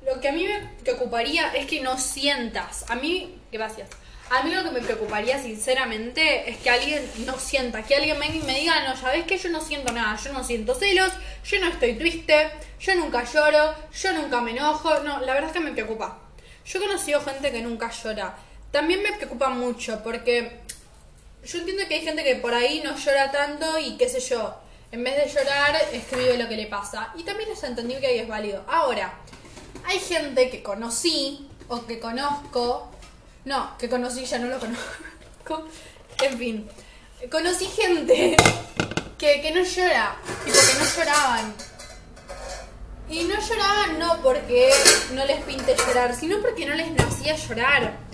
Lo 0.05 0.19
que 0.19 0.29
a 0.29 0.31
mí 0.31 0.47
me 0.47 0.67
preocuparía 0.83 1.53
es 1.53 1.67
que 1.67 1.81
no 1.81 1.97
sientas. 1.97 2.85
A 2.89 2.95
mí, 2.95 3.35
gracias. 3.51 3.89
A 4.31 4.43
mí 4.43 4.55
lo 4.55 4.63
que 4.63 4.71
me 4.71 4.79
preocuparía 4.79 5.41
sinceramente 5.41 6.49
es 6.49 6.57
que 6.57 6.69
alguien 6.69 7.03
no 7.25 7.37
sienta, 7.37 7.83
que 7.83 7.95
alguien 7.95 8.17
venga 8.17 8.35
y 8.35 8.41
me 8.43 8.59
diga, 8.59 8.87
no, 8.87 8.95
ya 8.95 9.11
ves 9.11 9.25
que 9.25 9.37
yo 9.37 9.49
no 9.49 9.59
siento 9.59 9.91
nada, 9.91 10.17
yo 10.23 10.31
no 10.31 10.41
siento 10.41 10.73
celos, 10.73 11.11
yo 11.43 11.59
no 11.59 11.67
estoy 11.67 11.95
triste, 11.95 12.49
yo 12.79 12.95
nunca 12.95 13.25
lloro, 13.25 13.75
yo 13.93 14.13
nunca 14.13 14.39
me 14.39 14.51
enojo. 14.51 14.99
No, 15.01 15.19
la 15.19 15.33
verdad 15.33 15.49
es 15.49 15.53
que 15.53 15.59
me 15.59 15.73
preocupa. 15.73 16.17
Yo 16.65 16.79
he 16.79 16.81
conocido 16.87 17.21
gente 17.21 17.51
que 17.51 17.61
nunca 17.61 17.91
llora 17.91 18.35
también 18.71 19.03
me 19.03 19.11
preocupa 19.13 19.49
mucho 19.49 20.01
porque 20.03 20.61
yo 21.43 21.59
entiendo 21.59 21.83
que 21.87 21.95
hay 21.95 22.01
gente 22.01 22.23
que 22.23 22.35
por 22.35 22.53
ahí 22.53 22.81
no 22.83 22.95
llora 22.95 23.31
tanto 23.31 23.77
y 23.79 23.97
qué 23.97 24.07
sé 24.07 24.19
yo, 24.19 24.55
en 24.91 25.03
vez 25.03 25.15
de 25.17 25.29
llorar 25.29 25.75
escribe 25.91 26.37
lo 26.37 26.47
que 26.47 26.55
le 26.55 26.67
pasa. 26.67 27.11
Y 27.17 27.23
también 27.23 27.49
es 27.51 27.63
entendido 27.63 27.99
que 27.99 28.07
ahí 28.07 28.19
es 28.19 28.27
válido. 28.27 28.63
Ahora, 28.67 29.13
hay 29.85 29.99
gente 29.99 30.49
que 30.49 30.61
conocí 30.61 31.47
o 31.67 31.85
que 31.85 31.99
conozco, 31.99 32.91
no, 33.45 33.77
que 33.77 33.89
conocí 33.89 34.25
ya 34.25 34.39
no 34.39 34.47
lo 34.47 34.59
conozco, 34.59 35.67
en 36.21 36.37
fin, 36.37 36.69
conocí 37.31 37.65
gente 37.65 38.35
que, 39.17 39.41
que 39.41 39.51
no 39.51 39.63
llora, 39.63 40.15
tipo 40.45 40.57
que 40.57 40.79
no 40.79 40.95
lloraban. 40.95 41.53
Y 43.09 43.23
no 43.25 43.35
lloraban 43.41 43.99
no 43.99 44.21
porque 44.21 44.71
no 45.13 45.25
les 45.25 45.43
pinte 45.43 45.75
llorar, 45.75 46.15
sino 46.15 46.41
porque 46.41 46.65
no 46.65 46.75
les 46.75 46.91
nacía 46.91 47.35
llorar. 47.35 48.10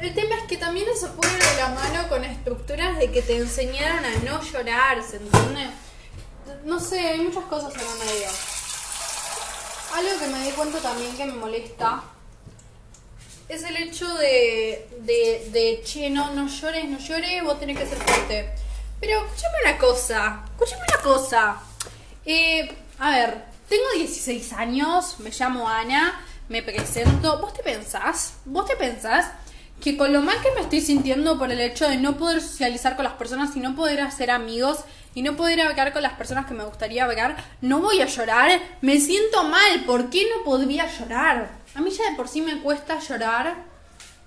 El 0.00 0.14
tema 0.14 0.34
es 0.36 0.44
que 0.44 0.56
también 0.56 0.88
eso 0.88 1.12
pone 1.14 1.30
de 1.30 1.56
la 1.58 1.68
mano 1.68 2.08
con 2.08 2.24
estructuras 2.24 2.98
de 2.98 3.10
que 3.10 3.20
te 3.20 3.36
enseñaron 3.36 4.02
a 4.02 4.10
no 4.24 4.42
llorar, 4.42 5.02
¿se 5.02 5.18
entiende? 5.18 5.68
No 6.64 6.80
sé, 6.80 7.00
hay 7.00 7.20
muchas 7.20 7.44
cosas 7.44 7.74
en 7.74 7.82
la 7.86 8.04
medio. 8.06 8.28
Algo 9.94 10.18
que 10.18 10.26
me 10.28 10.42
di 10.42 10.52
cuenta 10.52 10.78
también 10.78 11.14
que 11.18 11.26
me 11.26 11.34
molesta 11.34 12.02
es 13.50 13.62
el 13.62 13.76
hecho 13.76 14.08
de, 14.14 14.88
de, 15.00 15.50
de 15.52 15.82
che, 15.84 16.08
no, 16.08 16.32
no 16.32 16.48
llores, 16.48 16.88
no 16.88 16.98
llores, 16.98 17.44
vos 17.44 17.60
tenés 17.60 17.78
que 17.78 17.86
ser 17.86 17.98
fuerte. 17.98 18.54
Pero 19.00 19.26
escúchame 19.26 19.54
una 19.66 19.78
cosa, 19.78 20.44
escúchame 20.46 20.82
una 20.88 21.02
cosa. 21.02 21.56
Eh, 22.24 22.74
a 22.98 23.10
ver, 23.10 23.44
tengo 23.68 23.84
16 23.96 24.54
años, 24.54 25.16
me 25.18 25.28
llamo 25.28 25.68
Ana, 25.68 26.24
me 26.48 26.62
presento. 26.62 27.38
¿Vos 27.38 27.52
te 27.52 27.62
pensás? 27.62 28.34
¿Vos 28.46 28.64
te 28.64 28.76
pensás 28.76 29.26
que 29.80 29.96
con 29.96 30.12
lo 30.12 30.20
mal 30.20 30.36
que 30.42 30.50
me 30.54 30.60
estoy 30.60 30.80
sintiendo 30.80 31.38
por 31.38 31.50
el 31.50 31.60
hecho 31.60 31.88
de 31.88 31.96
no 31.96 32.16
poder 32.16 32.40
socializar 32.40 32.96
con 32.96 33.04
las 33.04 33.14
personas 33.14 33.56
y 33.56 33.60
no 33.60 33.74
poder 33.74 34.00
hacer 34.00 34.30
amigos 34.30 34.80
y 35.14 35.22
no 35.22 35.36
poder 35.36 35.60
hablar 35.60 35.92
con 35.92 36.02
las 36.02 36.12
personas 36.12 36.46
que 36.46 36.54
me 36.54 36.64
gustaría 36.64 37.04
hablar, 37.04 37.36
no 37.62 37.80
voy 37.80 38.00
a 38.00 38.06
llorar, 38.06 38.60
me 38.82 39.00
siento 39.00 39.42
mal, 39.44 39.84
¿por 39.86 40.10
qué 40.10 40.28
no 40.36 40.44
podría 40.44 40.86
llorar? 40.86 41.50
A 41.74 41.80
mí 41.80 41.90
ya 41.90 42.10
de 42.10 42.16
por 42.16 42.28
sí 42.28 42.42
me 42.42 42.60
cuesta 42.60 42.98
llorar 43.00 43.54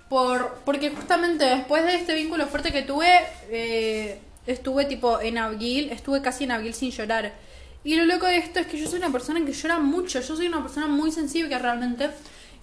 por 0.08 0.58
porque 0.64 0.90
justamente 0.90 1.44
después 1.44 1.84
de 1.84 1.96
este 1.96 2.14
vínculo 2.14 2.46
fuerte 2.46 2.72
que 2.72 2.82
tuve, 2.82 3.08
eh, 3.50 4.20
estuve 4.46 4.84
tipo 4.84 5.20
en 5.20 5.38
abril, 5.38 5.90
estuve 5.90 6.20
casi 6.20 6.44
en 6.44 6.50
abril 6.50 6.74
sin 6.74 6.90
llorar. 6.90 7.32
Y 7.84 7.96
lo 7.96 8.06
loco 8.06 8.26
de 8.26 8.38
esto 8.38 8.60
es 8.60 8.66
que 8.66 8.78
yo 8.78 8.88
soy 8.88 8.98
una 8.98 9.12
persona 9.12 9.44
que 9.44 9.52
llora 9.52 9.78
mucho, 9.78 10.20
yo 10.20 10.36
soy 10.36 10.46
una 10.48 10.62
persona 10.62 10.86
muy 10.86 11.12
sensible 11.12 11.58
realmente 11.58 12.10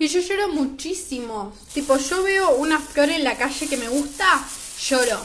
y 0.01 0.07
yo 0.07 0.19
lloro 0.19 0.49
muchísimo. 0.49 1.53
Tipo, 1.75 1.95
yo 1.95 2.23
veo 2.23 2.55
una 2.55 2.79
flor 2.79 3.11
en 3.11 3.23
la 3.23 3.37
calle 3.37 3.67
que 3.67 3.77
me 3.77 3.87
gusta, 3.87 4.43
lloro. 4.81 5.19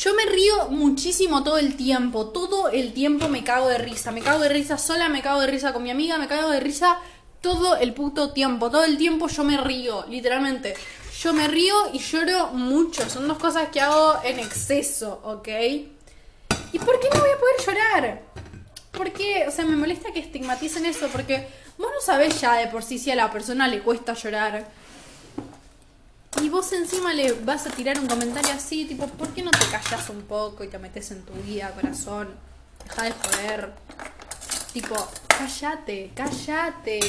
Yo 0.00 0.14
me 0.14 0.26
río 0.26 0.68
muchísimo 0.68 1.42
todo 1.42 1.58
el 1.58 1.76
tiempo. 1.76 2.28
Todo 2.28 2.68
el 2.68 2.92
tiempo 2.92 3.28
me 3.28 3.42
cago 3.42 3.66
de 3.66 3.78
risa. 3.78 4.12
Me 4.12 4.20
cago 4.20 4.38
de 4.44 4.50
risa 4.50 4.78
sola, 4.78 5.08
me 5.08 5.22
cago 5.22 5.40
de 5.40 5.48
risa 5.48 5.72
con 5.72 5.82
mi 5.82 5.90
amiga, 5.90 6.18
me 6.18 6.28
cago 6.28 6.50
de 6.50 6.60
risa 6.60 7.00
todo 7.40 7.76
el 7.76 7.94
puto 7.94 8.30
tiempo. 8.30 8.70
Todo 8.70 8.84
el 8.84 8.96
tiempo 8.96 9.26
yo 9.26 9.42
me 9.42 9.56
río, 9.56 10.04
literalmente. 10.08 10.74
Yo 11.20 11.32
me 11.32 11.48
río 11.48 11.74
y 11.92 11.98
lloro 11.98 12.52
mucho. 12.52 13.10
Son 13.10 13.26
dos 13.26 13.38
cosas 13.38 13.70
que 13.70 13.80
hago 13.80 14.20
en 14.22 14.38
exceso, 14.38 15.20
¿ok? 15.24 15.48
¿Y 16.72 16.78
por 16.78 17.00
qué 17.00 17.08
no 17.12 17.18
voy 17.18 17.30
a 17.30 17.40
poder 17.40 17.66
llorar? 17.66 18.22
¿Por 18.92 19.12
qué? 19.12 19.46
O 19.48 19.50
sea, 19.50 19.64
me 19.64 19.74
molesta 19.74 20.12
que 20.12 20.20
estigmaticen 20.20 20.86
eso 20.86 21.08
porque 21.08 21.48
no 21.96 22.02
sabés 22.02 22.38
ya 22.40 22.54
de 22.54 22.66
por 22.66 22.82
sí 22.82 22.98
si 22.98 23.10
a 23.10 23.16
la 23.16 23.30
persona 23.30 23.66
le 23.68 23.80
cuesta 23.80 24.12
llorar. 24.12 24.68
Y 26.42 26.50
vos 26.50 26.70
encima 26.72 27.14
le 27.14 27.32
vas 27.32 27.66
a 27.66 27.70
tirar 27.70 27.98
un 27.98 28.06
comentario 28.06 28.52
así, 28.52 28.84
tipo, 28.84 29.06
¿por 29.06 29.28
qué 29.28 29.42
no 29.42 29.50
te 29.50 29.64
callas 29.70 30.10
un 30.10 30.22
poco 30.22 30.62
y 30.62 30.68
te 30.68 30.78
metes 30.78 31.10
en 31.10 31.22
tu 31.22 31.32
vida, 31.32 31.70
corazón? 31.70 32.28
Deja 32.84 33.04
de 33.04 33.12
joder. 33.12 33.72
Tipo, 34.74 35.08
cállate, 35.26 36.10
cállate. 36.14 37.00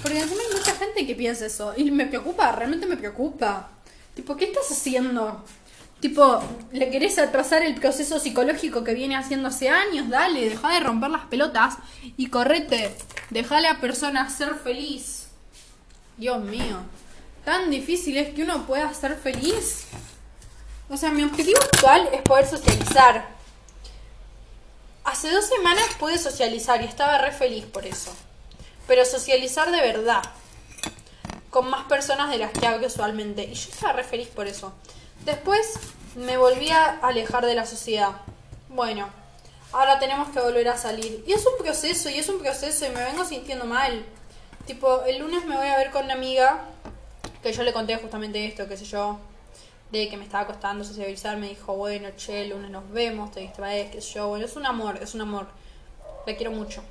Porque 0.00 0.20
encima 0.20 0.40
hay 0.48 0.56
mucha 0.56 0.72
gente 0.76 1.04
que 1.04 1.16
piensa 1.16 1.46
eso. 1.46 1.74
Y 1.76 1.90
me 1.90 2.06
preocupa, 2.06 2.52
realmente 2.52 2.86
me 2.86 2.96
preocupa. 2.96 3.70
Tipo, 4.14 4.36
¿qué 4.36 4.44
estás 4.44 4.70
haciendo? 4.70 5.44
Tipo, 6.00 6.42
¿le 6.72 6.90
querés 6.90 7.18
atrasar 7.18 7.62
el 7.62 7.74
proceso 7.74 8.18
psicológico 8.18 8.84
que 8.84 8.92
viene 8.92 9.16
haciendo 9.16 9.48
hace 9.48 9.70
años? 9.70 10.08
Dale, 10.10 10.50
deja 10.50 10.74
de 10.74 10.80
romper 10.80 11.10
las 11.10 11.24
pelotas 11.26 11.78
y 12.16 12.28
correte. 12.28 12.94
Deja 13.30 13.56
a 13.56 13.60
la 13.60 13.80
persona 13.80 14.28
ser 14.28 14.54
feliz. 14.56 15.28
Dios 16.18 16.38
mío, 16.40 16.78
tan 17.44 17.70
difícil 17.70 18.16
es 18.18 18.34
que 18.34 18.42
uno 18.42 18.66
pueda 18.66 18.92
ser 18.92 19.16
feliz. 19.16 19.86
O 20.88 20.96
sea, 20.96 21.10
mi 21.10 21.24
objetivo 21.24 21.58
actual 21.60 22.08
es 22.12 22.22
poder 22.22 22.46
socializar. 22.46 23.28
Hace 25.04 25.30
dos 25.30 25.46
semanas 25.46 25.84
pude 25.98 26.18
socializar 26.18 26.82
y 26.82 26.84
estaba 26.84 27.18
re 27.18 27.32
feliz 27.32 27.64
por 27.64 27.86
eso. 27.86 28.14
Pero 28.86 29.04
socializar 29.04 29.70
de 29.70 29.80
verdad. 29.80 30.22
Con 31.50 31.70
más 31.70 31.84
personas 31.86 32.30
de 32.30 32.38
las 32.38 32.52
que 32.52 32.66
hago 32.66 32.86
usualmente. 32.86 33.44
Y 33.44 33.54
yo 33.54 33.70
estaba 33.70 33.94
re 33.94 34.04
feliz 34.04 34.28
por 34.28 34.46
eso. 34.46 34.74
Después 35.26 35.80
me 36.14 36.36
volví 36.36 36.70
a 36.70 37.00
alejar 37.00 37.44
de 37.44 37.56
la 37.56 37.66
sociedad. 37.66 38.12
Bueno, 38.68 39.08
ahora 39.72 39.98
tenemos 39.98 40.28
que 40.28 40.38
volver 40.38 40.68
a 40.68 40.76
salir. 40.76 41.24
Y 41.26 41.32
es 41.32 41.44
un 41.44 41.58
proceso, 41.58 42.08
y 42.08 42.20
es 42.20 42.28
un 42.28 42.38
proceso, 42.38 42.86
y 42.86 42.90
me 42.90 43.02
vengo 43.02 43.24
sintiendo 43.24 43.64
mal. 43.64 44.04
Tipo, 44.66 45.02
el 45.02 45.18
lunes 45.18 45.44
me 45.44 45.56
voy 45.56 45.66
a 45.66 45.78
ver 45.78 45.90
con 45.90 46.04
una 46.04 46.14
amiga, 46.14 46.66
que 47.42 47.52
yo 47.52 47.64
le 47.64 47.72
conté 47.72 47.96
justamente 47.96 48.46
esto, 48.46 48.68
qué 48.68 48.76
sé 48.76 48.84
yo, 48.84 49.18
de 49.90 50.08
que 50.08 50.16
me 50.16 50.22
estaba 50.22 50.46
costando 50.46 50.84
socializar. 50.84 51.36
Me 51.38 51.48
dijo, 51.48 51.74
bueno, 51.74 52.08
che, 52.16 52.42
el 52.42 52.50
lunes 52.50 52.70
nos 52.70 52.88
vemos, 52.92 53.32
te 53.32 53.40
distraes, 53.40 53.90
qué 53.90 54.00
sé 54.00 54.14
yo. 54.14 54.28
Bueno, 54.28 54.44
es 54.44 54.54
un 54.54 54.64
amor, 54.64 54.96
es 55.02 55.12
un 55.16 55.22
amor. 55.22 55.48
La 56.24 56.36
quiero 56.36 56.52
mucho. 56.52 56.84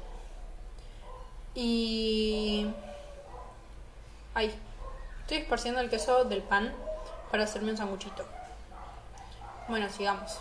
Y... 1.53 2.67
Ay, 4.33 4.53
estoy 5.21 5.37
esparciendo 5.37 5.79
el 5.79 5.89
queso 5.89 6.25
del 6.25 6.41
pan 6.41 6.75
para 7.35 7.43
hacerme 7.43 7.71
un 7.71 7.77
sanguchito. 7.77 8.23
Bueno, 9.67 9.89
sigamos. 9.89 10.37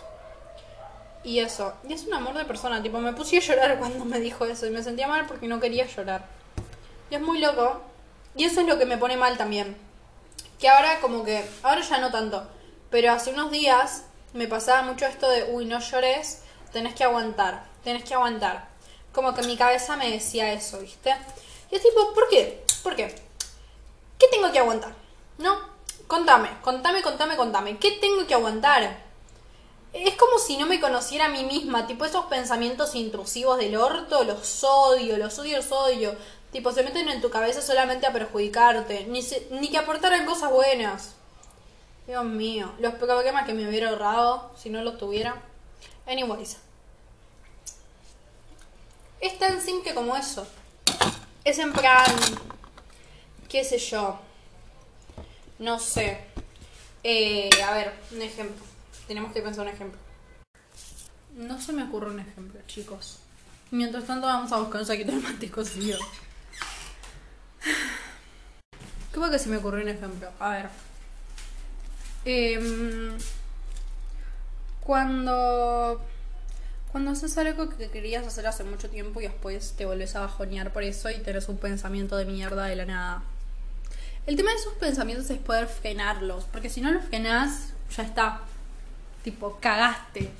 Y 1.25 1.39
eso, 1.39 1.73
y 1.85 1.91
es 1.91 2.05
un 2.05 2.13
amor 2.13 2.35
de 2.35 2.45
persona, 2.45 2.81
tipo, 2.81 2.99
me 2.99 3.11
puse 3.11 3.35
a 3.35 3.41
llorar 3.41 3.77
cuando 3.79 4.05
me 4.05 4.21
dijo 4.21 4.45
eso 4.45 4.65
y 4.65 4.69
me 4.69 4.81
sentía 4.81 5.05
mal 5.05 5.25
porque 5.25 5.45
no 5.45 5.59
quería 5.59 5.85
llorar. 5.87 6.25
Y 7.09 7.15
es 7.15 7.21
muy 7.21 7.39
loco. 7.39 7.81
Y 8.33 8.45
eso 8.45 8.61
es 8.61 8.67
lo 8.67 8.79
que 8.79 8.85
me 8.85 8.97
pone 8.97 9.17
mal 9.17 9.37
también. 9.37 9.75
Que 10.57 10.69
ahora 10.69 11.01
como 11.01 11.25
que, 11.25 11.45
ahora 11.63 11.81
ya 11.81 11.97
no 11.97 12.11
tanto, 12.11 12.47
pero 12.89 13.11
hace 13.11 13.31
unos 13.31 13.51
días 13.51 14.05
me 14.31 14.47
pasaba 14.47 14.81
mucho 14.83 15.05
esto 15.05 15.29
de, 15.29 15.51
uy, 15.51 15.65
no 15.65 15.81
llores, 15.81 16.43
tenés 16.71 16.95
que 16.95 17.03
aguantar, 17.03 17.65
tenés 17.83 18.05
que 18.05 18.13
aguantar. 18.13 18.69
Como 19.11 19.33
que 19.33 19.43
mi 19.43 19.57
cabeza 19.57 19.97
me 19.97 20.09
decía 20.09 20.53
eso, 20.53 20.79
¿viste? 20.79 21.13
Y 21.71 21.75
es 21.75 21.81
tipo, 21.81 22.13
¿por 22.13 22.29
qué? 22.29 22.63
¿Por 22.83 22.95
qué? 22.95 23.13
¿Qué 24.17 24.27
tengo 24.29 24.49
que 24.53 24.59
aguantar? 24.59 24.93
¿No? 25.37 25.74
Contame, 26.07 26.49
contame, 26.61 27.01
contame, 27.01 27.35
contame. 27.35 27.77
¿Qué 27.77 27.91
tengo 27.93 28.27
que 28.27 28.33
aguantar? 28.33 29.03
Es 29.93 30.15
como 30.15 30.37
si 30.37 30.57
no 30.57 30.65
me 30.65 30.79
conociera 30.79 31.25
a 31.25 31.29
mí 31.29 31.43
misma, 31.45 31.87
tipo 31.87 32.05
esos 32.05 32.25
pensamientos 32.25 32.95
intrusivos 32.95 33.57
del 33.57 33.77
orto, 33.77 34.23
los 34.23 34.63
odio, 34.63 35.17
los 35.17 35.39
odio, 35.39 35.57
los 35.57 35.71
odio. 35.71 36.15
Tipo, 36.51 36.71
se 36.71 36.83
meten 36.83 37.09
en 37.09 37.21
tu 37.21 37.29
cabeza 37.29 37.61
solamente 37.61 38.05
a 38.05 38.13
perjudicarte, 38.13 39.05
ni, 39.07 39.21
ni 39.51 39.69
que 39.69 39.77
aportaran 39.77 40.25
cosas 40.25 40.51
buenas. 40.51 41.15
Dios 42.07 42.23
mío, 42.23 42.71
los 42.79 42.93
problemas 42.95 43.45
que 43.45 43.53
me 43.53 43.67
hubiera 43.67 43.89
ahorrado 43.89 44.51
si 44.55 44.69
no 44.69 44.81
los 44.83 44.97
tuviera. 44.97 45.41
Anyways. 46.05 46.57
Es 49.19 49.39
tan 49.39 49.59
simple 49.59 49.93
como 49.95 50.15
eso. 50.15 50.45
Es 51.43 51.57
en 51.57 51.73
plan, 51.73 52.05
qué 53.49 53.63
sé 53.63 53.79
yo. 53.79 54.19
No 55.59 55.79
sé. 55.79 56.19
Eh, 57.03 57.49
a 57.63 57.73
ver, 57.73 57.93
un 58.11 58.21
ejemplo. 58.21 58.65
Tenemos 59.07 59.31
que 59.31 59.41
pensar 59.41 59.65
un 59.65 59.73
ejemplo. 59.73 59.99
No 61.35 61.61
se 61.61 61.73
me 61.73 61.83
ocurre 61.83 62.11
un 62.11 62.19
ejemplo, 62.19 62.59
chicos. 62.67 63.19
Mientras 63.71 64.05
tanto 64.05 64.27
vamos 64.27 64.51
a 64.51 64.57
buscar 64.57 64.81
un 64.81 64.87
saquito 64.87 65.11
de 65.11 65.19
mate 65.19 65.51
cocido. 65.51 65.99
¿Cómo 69.13 69.29
que 69.29 69.39
se 69.39 69.49
me 69.49 69.57
ocurrió 69.57 69.83
un 69.83 69.89
ejemplo? 69.89 70.29
A 70.39 70.49
ver. 70.49 70.69
Em, 72.25 73.17
cuando. 74.81 76.01
Cuando 76.91 77.11
haces 77.11 77.37
algo 77.37 77.69
que 77.69 77.89
querías 77.89 78.25
hacer 78.25 78.47
hace 78.47 78.63
mucho 78.63 78.89
tiempo 78.89 79.19
y 79.19 79.23
después 79.23 79.73
te 79.77 79.85
volvés 79.85 80.15
a 80.15 80.21
bajonear 80.21 80.71
por 80.71 80.83
eso 80.83 81.09
y 81.09 81.19
tenés 81.19 81.49
un 81.49 81.57
pensamiento 81.57 82.15
de 82.15 82.25
mierda 82.25 82.65
de 82.65 82.75
la 82.77 82.85
nada. 82.85 83.23
El 84.27 84.35
tema 84.35 84.49
de 84.51 84.57
esos 84.57 84.73
pensamientos 84.73 85.29
es 85.29 85.37
poder 85.37 85.67
frenarlos, 85.67 86.45
porque 86.45 86.69
si 86.69 86.81
no 86.81 86.91
los 86.91 87.05
frenas, 87.05 87.73
ya 87.95 88.03
está. 88.03 88.41
Tipo, 89.23 89.59
cagaste. 89.61 90.31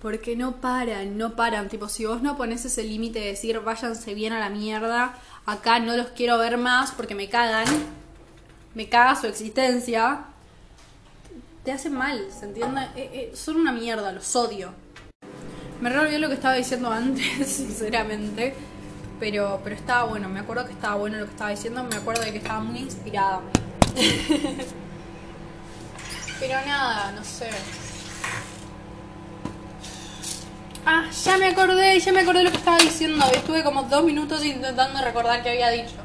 Porque 0.00 0.36
no 0.36 0.60
paran, 0.60 1.18
no 1.18 1.34
paran. 1.34 1.68
Tipo, 1.68 1.88
si 1.88 2.04
vos 2.04 2.22
no 2.22 2.36
pones 2.36 2.64
ese 2.64 2.84
límite 2.84 3.18
de 3.18 3.26
decir 3.26 3.58
váyanse 3.58 4.14
bien 4.14 4.32
a 4.32 4.38
la 4.38 4.50
mierda, 4.50 5.18
acá 5.46 5.80
no 5.80 5.96
los 5.96 6.08
quiero 6.08 6.38
ver 6.38 6.58
más 6.58 6.92
porque 6.92 7.16
me 7.16 7.28
cagan, 7.28 7.66
me 8.74 8.88
caga 8.88 9.16
su 9.16 9.26
existencia, 9.26 10.26
te 11.64 11.72
hacen 11.72 11.94
mal, 11.94 12.24
¿se 12.30 12.44
entiende? 12.44 12.82
Eh, 12.94 13.10
eh, 13.12 13.32
son 13.34 13.56
una 13.56 13.72
mierda, 13.72 14.12
los 14.12 14.36
odio. 14.36 14.72
Me 15.80 15.90
re 15.90 16.18
lo 16.20 16.28
que 16.28 16.34
estaba 16.34 16.54
diciendo 16.54 16.88
antes, 16.92 17.46
sinceramente. 17.48 18.54
Pero, 19.20 19.60
pero 19.64 19.74
estaba 19.74 20.04
bueno, 20.04 20.28
me 20.28 20.40
acuerdo 20.40 20.66
que 20.66 20.72
estaba 20.72 20.96
bueno 20.96 21.18
lo 21.18 21.24
que 21.24 21.32
estaba 21.32 21.50
diciendo, 21.50 21.82
me 21.84 21.96
acuerdo 21.96 22.22
de 22.22 22.32
que 22.32 22.38
estaba 22.38 22.60
muy 22.60 22.78
inspirada. 22.78 23.40
pero 26.40 26.54
nada, 26.66 27.12
no 27.12 27.24
sé. 27.24 27.50
Ah, 30.86 31.10
ya 31.24 31.36
me 31.36 31.48
acordé, 31.48 32.00
ya 32.00 32.12
me 32.12 32.20
acordé 32.20 32.44
lo 32.44 32.50
que 32.50 32.56
estaba 32.56 32.78
diciendo. 32.78 33.26
Estuve 33.34 33.62
como 33.62 33.82
dos 33.82 34.04
minutos 34.04 34.42
intentando 34.44 35.02
recordar 35.02 35.42
qué 35.42 35.50
había 35.50 35.70
dicho. 35.70 35.96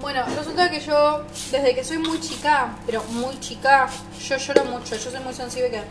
Bueno, 0.00 0.24
resulta 0.36 0.70
que 0.70 0.80
yo, 0.80 1.24
desde 1.50 1.74
que 1.74 1.84
soy 1.84 1.98
muy 1.98 2.20
chica, 2.20 2.76
pero 2.86 3.02
muy 3.04 3.38
chica, 3.40 3.88
yo 4.28 4.36
lloro 4.36 4.64
mucho, 4.66 4.96
yo 4.96 5.10
soy 5.10 5.20
muy 5.20 5.34
sensible. 5.34 5.82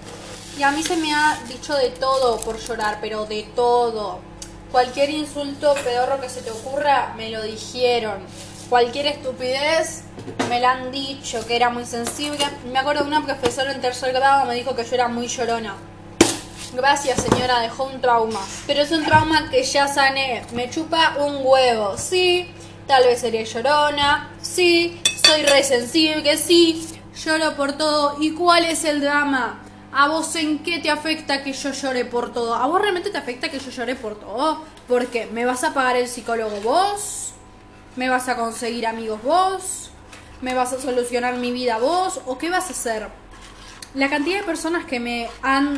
Y 0.58 0.64
a 0.64 0.72
mí 0.72 0.84
se 0.84 0.98
me 0.98 1.14
ha 1.14 1.40
dicho 1.48 1.76
de 1.76 1.90
todo 1.92 2.40
por 2.42 2.60
llorar, 2.60 3.00
pero 3.02 3.26
de 3.26 3.44
todo. 3.56 4.31
Cualquier 4.72 5.10
insulto 5.10 5.74
pedorro 5.84 6.22
que 6.22 6.30
se 6.30 6.42
te 6.42 6.50
ocurra, 6.50 7.14
me 7.18 7.30
lo 7.30 7.44
dijeron. 7.44 8.22
Cualquier 8.70 9.08
estupidez, 9.08 10.04
me 10.48 10.62
la 10.62 10.72
han 10.72 10.92
dicho, 10.92 11.46
que 11.46 11.58
era 11.58 11.70
muy 11.70 11.84
sensible. 11.84 12.46
Me 12.72 12.80
acuerdo 12.80 13.02
de 13.02 13.10
una 13.10 13.26
profesora 13.26 13.74
en 13.74 13.82
tercer 13.82 14.14
grado 14.14 14.46
me 14.46 14.56
dijo 14.56 14.74
que 14.74 14.86
yo 14.86 14.96
era 14.96 15.10
muy 15.10 15.28
llorona. 15.28 15.76
Gracias 16.74 17.22
señora, 17.22 17.60
dejó 17.60 17.84
un 17.84 18.00
trauma. 18.00 18.40
Pero 18.66 18.84
es 18.84 18.92
un 18.94 19.04
trauma 19.04 19.50
que 19.50 19.62
ya 19.62 19.90
sané. 19.90 20.44
Me 20.54 20.70
chupa 20.70 21.18
un 21.20 21.40
huevo. 21.44 21.98
Sí, 21.98 22.50
tal 22.88 23.04
vez 23.04 23.20
seré 23.20 23.44
llorona. 23.44 24.32
Sí, 24.42 25.02
soy 25.26 25.44
resensible. 25.44 26.38
Sí, 26.38 26.88
lloro 27.26 27.58
por 27.58 27.74
todo. 27.74 28.16
¿Y 28.22 28.32
cuál 28.36 28.64
es 28.64 28.86
el 28.86 29.02
drama? 29.02 29.61
¿A 29.94 30.08
vos 30.08 30.34
en 30.38 30.60
qué 30.60 30.80
te 30.80 30.90
afecta 30.90 31.44
que 31.44 31.52
yo 31.52 31.72
llore 31.72 32.06
por 32.06 32.32
todo? 32.32 32.56
¿A 32.56 32.66
vos 32.66 32.80
realmente 32.80 33.10
te 33.10 33.18
afecta 33.18 33.50
que 33.50 33.60
yo 33.60 33.72
llore 33.72 33.96
por 33.96 34.18
todo? 34.18 34.64
¿Por 34.88 35.08
qué? 35.08 35.26
¿Me 35.26 35.44
vas 35.44 35.66
a 35.66 35.74
pagar 35.74 35.98
el 35.98 36.08
psicólogo 36.08 36.62
vos? 36.62 37.34
¿Me 37.98 38.08
vas 38.08 38.30
a 38.30 38.38
conseguir 38.38 38.88
amigos 38.88 39.22
vos? 39.22 39.90
¿Me 40.42 40.54
vas 40.54 40.72
a 40.72 40.80
solucionar 40.80 41.36
mi 41.36 41.52
vida 41.52 41.78
vos? 41.78 42.22
¿O 42.26 42.38
qué 42.38 42.50
vas 42.50 42.68
a 42.68 42.72
hacer? 42.72 43.10
La 43.94 44.10
cantidad 44.10 44.40
de 44.40 44.46
personas 44.46 44.86
que 44.86 45.02
me 45.02 45.30
han 45.42 45.78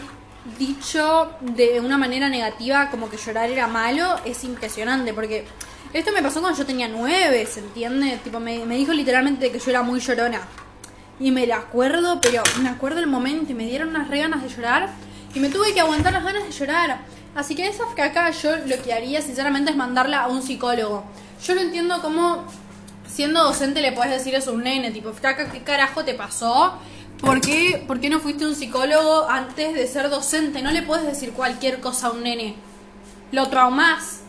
dicho 0.59 1.31
de 1.41 1.79
una 1.79 1.97
manera 1.97 2.29
negativa 2.29 2.91
como 2.91 3.09
que 3.09 3.17
llorar 3.17 3.49
era 3.49 3.65
malo 3.65 4.19
es 4.25 4.43
impresionante 4.43 5.11
porque 5.13 5.47
esto 5.91 6.11
me 6.11 6.21
pasó 6.21 6.39
cuando 6.39 6.59
yo 6.59 6.65
tenía 6.67 6.87
nueve, 6.87 7.47
¿se 7.47 7.61
entiende? 7.61 8.19
Tipo, 8.23 8.39
me 8.39 8.75
dijo 8.75 8.93
literalmente 8.93 9.51
que 9.51 9.57
yo 9.57 9.71
era 9.71 9.81
muy 9.81 9.99
llorona. 9.99 10.41
Y 11.23 11.31
me 11.31 11.47
la 11.47 11.55
acuerdo, 11.55 12.19
pero 12.19 12.43
me 12.61 12.67
acuerdo 12.67 12.99
el 12.99 13.07
momento 13.07 13.53
y 13.53 13.55
me 13.55 13.65
dieron 13.65 13.87
unas 13.87 14.09
re 14.09 14.19
ganas 14.19 14.43
de 14.43 14.49
llorar. 14.49 14.89
Y 15.33 15.39
me 15.39 15.47
tuve 15.47 15.73
que 15.73 15.79
aguantar 15.79 16.11
las 16.11 16.25
ganas 16.25 16.43
de 16.43 16.51
llorar. 16.51 16.99
Así 17.33 17.55
que 17.55 17.65
esa 17.65 17.85
caca 17.95 18.29
yo 18.31 18.57
lo 18.57 18.81
que 18.83 18.91
haría 18.91 19.21
sinceramente 19.21 19.71
es 19.71 19.77
mandarla 19.77 20.23
a 20.23 20.27
un 20.27 20.43
psicólogo. 20.43 21.05
Yo 21.41 21.55
no 21.55 21.61
entiendo 21.61 22.01
cómo 22.01 22.43
siendo 23.07 23.41
docente 23.41 23.81
le 23.81 23.93
puedes 23.93 24.11
decir 24.11 24.35
eso 24.35 24.51
a 24.51 24.53
un 24.53 24.63
nene, 24.63 24.91
tipo, 24.91 25.13
caca, 25.21 25.49
¿qué 25.49 25.63
carajo 25.63 26.03
te 26.03 26.13
pasó? 26.13 26.73
¿Por 27.21 27.39
qué, 27.39 27.81
¿Por 27.87 28.01
qué 28.01 28.09
no 28.09 28.19
fuiste 28.19 28.45
un 28.45 28.53
psicólogo 28.53 29.29
antes 29.29 29.75
de 29.75 29.87
ser 29.87 30.09
docente? 30.09 30.61
No 30.61 30.71
le 30.71 30.81
puedes 30.81 31.05
decir 31.05 31.31
cualquier 31.31 31.79
cosa 31.79 32.07
a 32.07 32.11
un 32.11 32.23
nene. 32.23 32.55
Lo 33.31 33.47
traumas. 33.47 34.23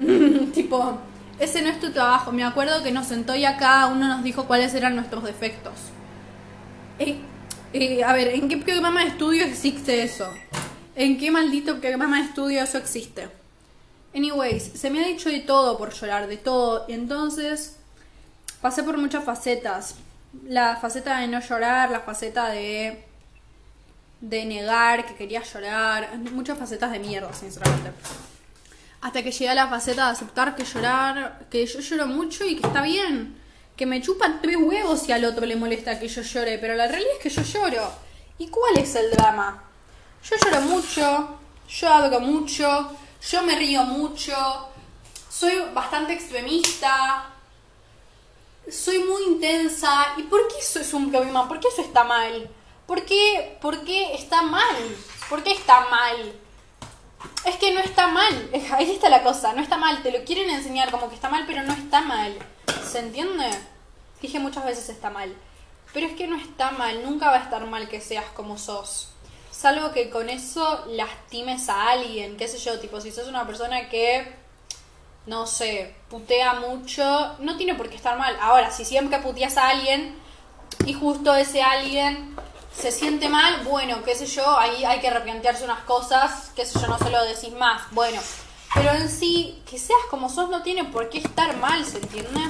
tipo, 0.54 0.98
ese 1.38 1.62
no 1.62 1.68
es 1.68 1.80
tu 1.80 1.92
trabajo. 1.92 2.32
Me 2.32 2.44
acuerdo 2.44 2.82
que 2.82 2.92
nos 2.92 3.06
sentó 3.06 3.34
y 3.34 3.44
acá 3.44 3.86
uno 3.86 4.08
nos 4.08 4.24
dijo 4.24 4.46
cuáles 4.46 4.74
eran 4.74 4.96
nuestros 4.96 5.24
defectos. 5.24 5.74
Eh, 6.98 7.18
eh, 7.72 8.04
a 8.04 8.12
ver, 8.12 8.28
¿en 8.28 8.48
qué 8.48 8.56
programa 8.56 9.02
de 9.02 9.08
estudio 9.08 9.44
existe 9.44 10.02
eso? 10.02 10.28
¿En 10.96 11.18
qué 11.18 11.30
maldito 11.30 11.80
programa 11.80 12.18
de 12.18 12.28
estudio 12.28 12.62
eso 12.62 12.78
existe? 12.78 13.28
Anyways, 14.14 14.62
se 14.74 14.90
me 14.90 15.04
ha 15.04 15.08
dicho 15.08 15.28
de 15.28 15.40
todo 15.40 15.76
por 15.76 15.92
llorar, 15.92 16.28
de 16.28 16.36
todo. 16.36 16.84
Y 16.88 16.92
entonces 16.92 17.76
pasé 18.60 18.82
por 18.82 18.96
muchas 18.96 19.24
facetas 19.24 19.96
la 20.44 20.76
faceta 20.76 21.18
de 21.18 21.28
no 21.28 21.40
llorar, 21.40 21.90
la 21.90 22.00
faceta 22.00 22.48
de 22.48 23.04
de 24.28 24.44
negar 24.46 25.04
que 25.04 25.14
quería 25.14 25.42
llorar, 25.42 26.16
muchas 26.32 26.58
facetas 26.58 26.90
de 26.92 26.98
mierda, 26.98 27.32
sinceramente. 27.32 27.90
Hasta 29.04 29.22
que 29.22 29.32
llegué 29.32 29.50
a 29.50 29.54
la 29.54 29.68
faceta 29.68 30.06
de 30.06 30.12
aceptar 30.12 30.56
que 30.56 30.64
llorar, 30.64 31.46
que 31.50 31.66
yo 31.66 31.80
lloro 31.80 32.06
mucho 32.06 32.42
y 32.46 32.56
que 32.56 32.66
está 32.66 32.80
bien, 32.80 33.38
que 33.76 33.84
me 33.84 34.00
chupan 34.00 34.40
tres 34.40 34.56
huevos 34.56 35.02
si 35.02 35.12
al 35.12 35.26
otro 35.26 35.44
le 35.44 35.56
molesta 35.56 36.00
que 36.00 36.08
yo 36.08 36.22
llore, 36.22 36.56
pero 36.56 36.74
la 36.74 36.88
realidad 36.88 37.12
es 37.18 37.22
que 37.22 37.28
yo 37.28 37.42
lloro. 37.42 37.92
¿Y 38.38 38.48
cuál 38.48 38.78
es 38.78 38.94
el 38.94 39.10
drama? 39.10 39.62
Yo 40.24 40.36
lloro 40.42 40.62
mucho, 40.62 41.38
yo 41.68 41.88
hablo 41.92 42.18
mucho, 42.20 42.96
yo 43.30 43.42
me 43.42 43.56
río 43.56 43.84
mucho, 43.84 44.34
soy 45.28 45.52
bastante 45.74 46.14
extremista, 46.14 47.26
soy 48.70 49.00
muy 49.00 49.22
intensa. 49.24 50.14
¿Y 50.16 50.22
por 50.22 50.48
qué 50.48 50.60
eso 50.60 50.80
es 50.80 50.94
un 50.94 51.10
problema? 51.10 51.46
¿Por 51.46 51.60
qué 51.60 51.68
eso 51.68 51.82
está 51.82 52.04
mal? 52.04 52.48
¿Por 52.86 53.04
qué, 53.04 53.58
¿Por 53.60 53.84
qué 53.84 54.14
está 54.14 54.40
mal? 54.40 54.76
¿Por 55.28 55.42
qué 55.42 55.52
está 55.52 55.90
mal? 55.90 56.40
Es 57.44 57.56
que 57.56 57.72
no 57.72 57.80
está 57.80 58.08
mal. 58.08 58.50
Ahí 58.72 58.90
está 58.90 59.08
la 59.08 59.22
cosa. 59.22 59.52
No 59.52 59.62
está 59.62 59.76
mal. 59.76 60.02
Te 60.02 60.10
lo 60.10 60.24
quieren 60.24 60.50
enseñar 60.50 60.90
como 60.90 61.08
que 61.08 61.14
está 61.14 61.28
mal, 61.28 61.44
pero 61.46 61.62
no 61.62 61.72
está 61.72 62.00
mal. 62.00 62.34
¿Se 62.90 62.98
entiende? 62.98 63.50
Dije 64.20 64.38
muchas 64.38 64.64
veces 64.64 64.88
está 64.88 65.10
mal. 65.10 65.34
Pero 65.92 66.06
es 66.06 66.14
que 66.14 66.26
no 66.26 66.36
está 66.36 66.70
mal. 66.70 67.02
Nunca 67.04 67.30
va 67.30 67.36
a 67.36 67.42
estar 67.42 67.64
mal 67.66 67.88
que 67.88 68.00
seas 68.00 68.24
como 68.34 68.58
sos. 68.58 69.08
Salvo 69.50 69.92
que 69.92 70.10
con 70.10 70.30
eso 70.30 70.84
lastimes 70.88 71.68
a 71.68 71.90
alguien. 71.90 72.36
¿Qué 72.36 72.48
sé 72.48 72.58
yo? 72.58 72.80
Tipo, 72.80 73.00
si 73.00 73.12
sos 73.12 73.28
una 73.28 73.46
persona 73.46 73.88
que 73.88 74.44
no 75.26 75.46
sé, 75.46 75.94
putea 76.10 76.54
mucho, 76.54 77.36
no 77.38 77.56
tiene 77.56 77.74
por 77.74 77.88
qué 77.88 77.96
estar 77.96 78.18
mal. 78.18 78.36
Ahora, 78.40 78.70
si 78.70 78.84
siempre 78.84 79.18
puteas 79.20 79.56
a 79.56 79.68
alguien 79.68 80.16
y 80.86 80.92
justo 80.92 81.34
ese 81.34 81.62
alguien 81.62 82.36
se 82.78 82.90
siente 82.92 83.28
mal, 83.28 83.64
bueno, 83.64 84.02
qué 84.02 84.14
sé 84.14 84.26
yo, 84.26 84.58
ahí 84.58 84.84
hay 84.84 85.00
que 85.00 85.10
replantearse 85.10 85.64
unas 85.64 85.84
cosas, 85.84 86.50
qué 86.54 86.66
sé 86.66 86.78
yo, 86.80 86.86
no 86.86 86.98
se 86.98 87.10
lo 87.10 87.24
decís 87.24 87.52
más. 87.52 87.82
Bueno, 87.92 88.20
pero 88.74 88.90
en 88.90 89.08
sí, 89.08 89.62
que 89.68 89.78
seas 89.78 90.00
como 90.10 90.28
sos 90.28 90.50
no 90.50 90.62
tiene 90.62 90.84
por 90.84 91.08
qué 91.08 91.18
estar 91.18 91.56
mal, 91.56 91.84
¿se 91.84 91.98
entiende? 91.98 92.40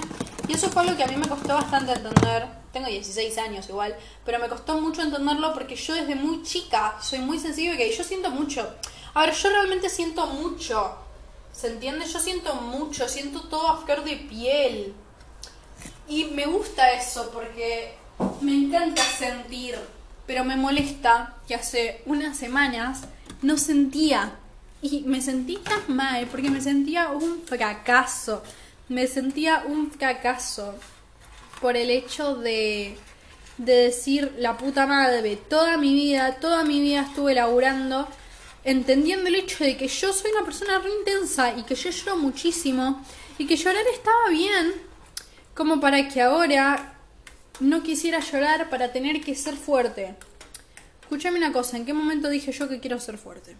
Y 0.49 0.53
eso 0.53 0.71
fue 0.71 0.83
algo 0.83 0.97
que 0.97 1.05
a 1.05 1.09
mí 1.09 1.17
me 1.17 1.29
costó 1.29 1.55
bastante 1.55 1.93
entender. 1.93 2.49
Tengo 2.73 2.89
16 2.89 3.39
años 3.39 3.69
igual, 3.69 3.97
pero 4.25 4.39
me 4.39 4.49
costó 4.49 4.81
mucho 4.81 5.03
entenderlo 5.03 5.53
porque 5.55 5.77
yo 5.77 5.95
desde 5.95 6.17
muy 6.17 6.43
chica 6.43 6.97
soy 7.01 7.21
muy 7.21 7.39
sensible 7.39 7.77
que 7.77 7.95
yo 7.95 8.03
siento 8.03 8.31
mucho. 8.31 8.69
A 9.15 9.21
ver, 9.21 9.35
yo 9.35 9.49
realmente 9.49 9.89
siento 9.89 10.27
mucho 10.27 11.05
¿Se 11.55 11.69
entiende? 11.69 12.05
Yo 12.07 12.19
siento 12.19 12.55
mucho, 12.57 13.09
siento 13.09 13.43
todo 13.43 13.69
a 13.69 13.77
flor 13.77 14.03
de 14.03 14.17
piel. 14.17 14.93
Y 16.09 16.25
me 16.27 16.47
gusta 16.47 16.93
eso 16.93 17.31
porque 17.33 17.95
me 18.41 18.53
encanta 18.53 19.03
sentir, 19.03 19.79
pero 20.27 20.45
me 20.45 20.57
molesta 20.57 21.35
que 21.47 21.55
hace 21.55 22.03
unas 22.07 22.37
semanas 22.37 23.03
no 23.43 23.57
sentía. 23.59 24.37
Y 24.83 25.01
me 25.03 25.23
sentí 25.23 25.57
tan 25.57 25.97
mal 25.97 26.27
porque 26.27 26.51
me 26.51 26.61
sentía 26.61 27.09
un 27.11 27.43
fracaso. 27.43 28.43
me 28.89 29.07
sentía 29.07 29.65
un 29.67 29.91
fracaso 29.91 30.75
por 31.61 31.77
el 31.77 31.89
hecho 31.89 32.37
de, 32.37 32.99
de 33.57 33.75
decir 33.75 34.35
la 34.39 34.59
puta 34.59 34.87
madre, 34.87 35.37
toda 35.37 35.79
mi 35.79 35.95
vida, 35.95 36.35
toda 36.35 36.65
mi 36.65 36.81
vida 36.81 37.03
estuve 37.03 37.35
laburando 37.35 38.07
entendiendo 38.65 39.29
el 39.29 39.37
hecho 39.37 39.63
de 39.63 39.77
que 39.77 39.89
yo 39.89 40.13
soy 40.13 40.31
una 40.33 40.45
persona 40.45 40.79
re 40.79 40.91
intensa 40.91 41.55
y 41.57 41.63
que 41.63 41.75
yo 41.75 41.91
lloro 41.91 42.17
muchísimo 42.17 43.05
y 43.39 43.47
que 43.47 43.57
llorar 43.57 43.85
estaba 43.93 44.31
bien, 44.31 44.73
como 45.55 45.81
para 45.81 46.09
que 46.09 46.23
ahora 46.23 46.94
no 47.61 47.83
quisiera 47.83 48.21
llorar 48.21 48.71
para 48.71 48.93
tener 48.93 49.21
que 49.21 49.35
ser 49.35 49.55
fuerte. 49.57 50.15
Escúchame 51.03 51.39
una 51.39 51.53
cosa, 51.53 51.77
¿en 51.77 51.87
qué 51.87 51.93
momento 51.95 52.29
dije 52.29 52.53
yo 52.53 52.69
que 52.69 52.81
quiero 52.81 52.99
ser 52.99 53.19
fuerte? 53.19 53.57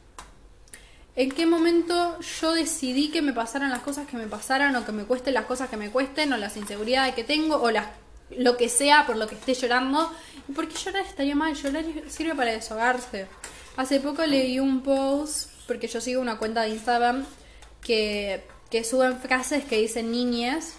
¿En 1.17 1.31
qué 1.31 1.47
momento 1.47 2.19
yo 2.21 2.53
decidí 2.55 3.11
que 3.11 3.23
me 3.23 3.33
pasaran 3.33 3.71
las 3.71 3.83
cosas 3.83 4.07
que 4.09 4.17
me 4.17 4.27
pasaran 4.27 4.75
o 4.75 4.85
que 4.85 4.91
me 4.91 5.05
cuesten 5.05 5.35
las 5.35 5.45
cosas 5.45 5.69
que 5.69 5.77
me 5.77 5.91
cuesten 5.91 6.33
o 6.33 6.37
las 6.37 6.57
inseguridades 6.57 7.15
que 7.15 7.23
tengo 7.23 7.57
o 7.57 7.71
las, 7.71 7.87
lo 8.31 8.57
que 8.57 8.69
sea 8.69 9.07
por 9.07 9.17
lo 9.17 9.29
que 9.29 9.37
esté 9.37 9.55
llorando? 9.55 10.11
¿Y 10.49 10.53
por 10.53 10.67
qué 10.69 10.75
llorar 10.77 11.05
estaría 11.07 11.37
mal? 11.37 11.55
Llorar 11.55 11.85
sirve 12.09 12.35
para 12.35 12.51
desahogarse. 12.51 13.29
Hace 13.77 14.01
poco 14.01 14.27
leí 14.27 14.59
un 14.59 14.83
post, 14.83 15.51
porque 15.69 15.87
yo 15.87 16.01
sigo 16.01 16.21
una 16.21 16.39
cuenta 16.39 16.63
de 16.63 16.71
Instagram 16.71 17.25
que, 17.81 18.43
que 18.71 18.83
suben 18.83 19.21
frases 19.21 19.65
que 19.65 19.77
dicen 19.77 20.11
niñas 20.11 20.75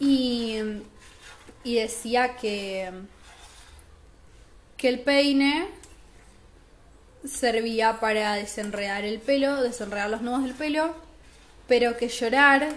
y, 0.00 0.58
y 1.66 1.74
decía 1.74 2.36
que, 2.36 2.92
que 4.76 4.88
el 4.88 5.00
peine 5.00 5.66
servía 7.24 7.98
para 7.98 8.34
desenredar 8.34 9.04
el 9.04 9.18
pelo, 9.18 9.60
desenredar 9.60 10.08
los 10.08 10.22
nudos 10.22 10.44
del 10.44 10.54
pelo, 10.54 10.94
pero 11.66 11.96
que 11.96 12.08
llorar 12.08 12.68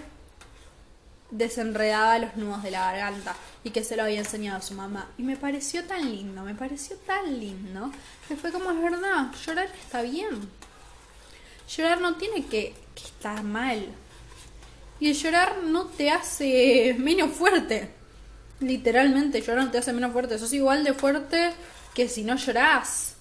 desenredaba 1.30 2.18
los 2.18 2.34
nudos 2.34 2.64
de 2.64 2.72
la 2.72 2.90
garganta 2.90 3.36
y 3.62 3.70
que 3.70 3.84
se 3.84 3.94
lo 3.94 4.02
había 4.02 4.18
enseñado 4.18 4.58
a 4.58 4.62
su 4.62 4.74
mamá. 4.74 5.08
Y 5.16 5.22
me 5.22 5.36
pareció 5.36 5.84
tan 5.84 6.10
lindo, 6.10 6.42
me 6.42 6.56
pareció 6.56 6.96
tan 6.96 7.38
lindo, 7.38 7.92
que 8.26 8.34
fue 8.34 8.50
como 8.50 8.72
es 8.72 8.82
verdad, 8.82 9.30
llorar 9.46 9.68
está 9.80 10.02
bien. 10.02 10.50
Llorar 11.68 12.00
no 12.00 12.16
tiene 12.16 12.44
que, 12.46 12.74
que 12.96 13.04
estar 13.04 13.44
mal. 13.44 13.86
Y 14.98 15.10
el 15.10 15.14
llorar 15.14 15.58
no 15.62 15.86
te 15.86 16.10
hace 16.10 16.96
menos 16.98 17.30
fuerte. 17.30 17.99
Literalmente, 18.60 19.40
llorar 19.40 19.64
no 19.64 19.70
te 19.70 19.78
hace 19.78 19.92
menos 19.92 20.12
fuerte. 20.12 20.38
Sos 20.38 20.52
igual 20.52 20.84
de 20.84 20.94
fuerte 20.94 21.52
que 21.94 22.08
si 22.08 22.22
no 22.22 22.36
llorás. 22.36 23.16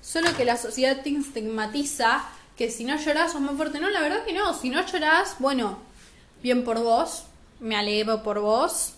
Solo 0.00 0.36
que 0.36 0.44
la 0.44 0.56
sociedad 0.56 1.02
te 1.02 1.10
estigmatiza 1.10 2.24
que 2.56 2.70
si 2.70 2.84
no 2.84 2.96
llorás 2.96 3.32
sos 3.32 3.40
más 3.40 3.56
fuerte. 3.56 3.80
No, 3.80 3.88
la 3.90 4.00
verdad 4.00 4.24
que 4.24 4.32
no. 4.32 4.54
Si 4.54 4.70
no 4.70 4.84
llorás, 4.86 5.36
bueno, 5.38 5.78
bien 6.42 6.64
por 6.64 6.78
vos. 6.80 7.24
Me 7.60 7.76
alegro 7.76 8.22
por 8.22 8.40
vos. 8.40 8.94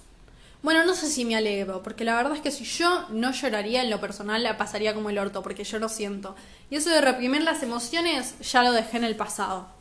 Bueno, 0.64 0.87
no 0.87 0.94
sé 0.94 1.11
si 1.11 1.26
me 1.26 1.37
alegro, 1.37 1.83
porque 1.83 2.04
la 2.04 2.16
verdad 2.16 2.35
es 2.35 2.40
que 2.40 2.50
si 2.50 2.64
yo 2.64 3.07
no 3.11 3.33
lloraría 3.33 3.83
en 3.83 3.90
lo 3.90 4.00
personal, 4.00 4.42
la 4.42 4.57
pasaría 4.57 4.94
como 4.94 5.11
el 5.11 5.18
orto, 5.18 5.42
porque 5.42 5.62
yo 5.62 5.78
lo 5.78 5.90
siento. 5.90 6.35
Y 6.70 6.76
eso 6.76 6.88
de 6.88 7.02
reprimir 7.02 7.42
las 7.42 7.62
emociones 7.62 8.35
ya 8.40 8.62
lo 8.62 8.72
dejé 8.72 8.96
en 8.96 9.04
el 9.04 9.14
pasado. 9.14 9.73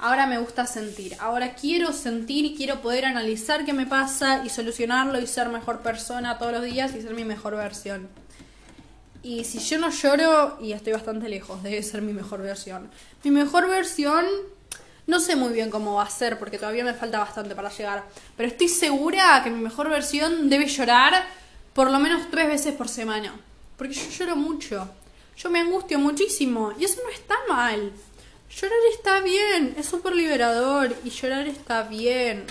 Ahora 0.00 0.26
me 0.26 0.38
gusta 0.38 0.64
sentir. 0.64 1.16
Ahora 1.18 1.54
quiero 1.54 1.92
sentir 1.92 2.44
y 2.44 2.54
quiero 2.54 2.80
poder 2.80 3.04
analizar 3.04 3.64
qué 3.64 3.72
me 3.72 3.84
pasa 3.84 4.44
y 4.44 4.48
solucionarlo 4.48 5.20
y 5.20 5.26
ser 5.26 5.48
mejor 5.48 5.80
persona 5.80 6.38
todos 6.38 6.52
los 6.52 6.62
días 6.62 6.94
y 6.94 7.02
ser 7.02 7.14
mi 7.14 7.24
mejor 7.24 7.56
versión. 7.56 8.08
Y 9.24 9.42
si 9.42 9.58
yo 9.58 9.78
no 9.78 9.90
lloro, 9.90 10.56
y 10.60 10.72
estoy 10.72 10.92
bastante 10.92 11.28
lejos, 11.28 11.64
debe 11.64 11.82
ser 11.82 12.02
mi 12.02 12.12
mejor 12.12 12.42
versión. 12.42 12.88
Mi 13.24 13.32
mejor 13.32 13.68
versión, 13.68 14.24
no 15.08 15.18
sé 15.18 15.34
muy 15.34 15.52
bien 15.52 15.68
cómo 15.68 15.94
va 15.94 16.04
a 16.04 16.10
ser, 16.10 16.38
porque 16.38 16.58
todavía 16.58 16.84
me 16.84 16.94
falta 16.94 17.18
bastante 17.18 17.56
para 17.56 17.68
llegar. 17.68 18.04
Pero 18.36 18.48
estoy 18.48 18.68
segura 18.68 19.40
que 19.42 19.50
mi 19.50 19.60
mejor 19.60 19.90
versión 19.90 20.48
debe 20.48 20.68
llorar 20.68 21.26
por 21.72 21.90
lo 21.90 21.98
menos 21.98 22.30
tres 22.30 22.46
veces 22.46 22.74
por 22.74 22.88
semana. 22.88 23.34
Porque 23.76 23.94
yo 23.94 24.08
lloro 24.10 24.36
mucho. 24.36 24.88
Yo 25.36 25.50
me 25.50 25.58
angustio 25.58 25.98
muchísimo. 25.98 26.72
Y 26.78 26.84
eso 26.84 27.00
no 27.02 27.10
está 27.10 27.34
mal. 27.48 27.92
Llorar 28.50 28.78
está 28.92 29.20
bien. 29.20 29.74
Es 29.78 29.86
súper 29.86 30.14
liberador. 30.14 30.94
Y 31.04 31.10
llorar 31.10 31.46
está 31.46 31.82
bien. 31.82 32.46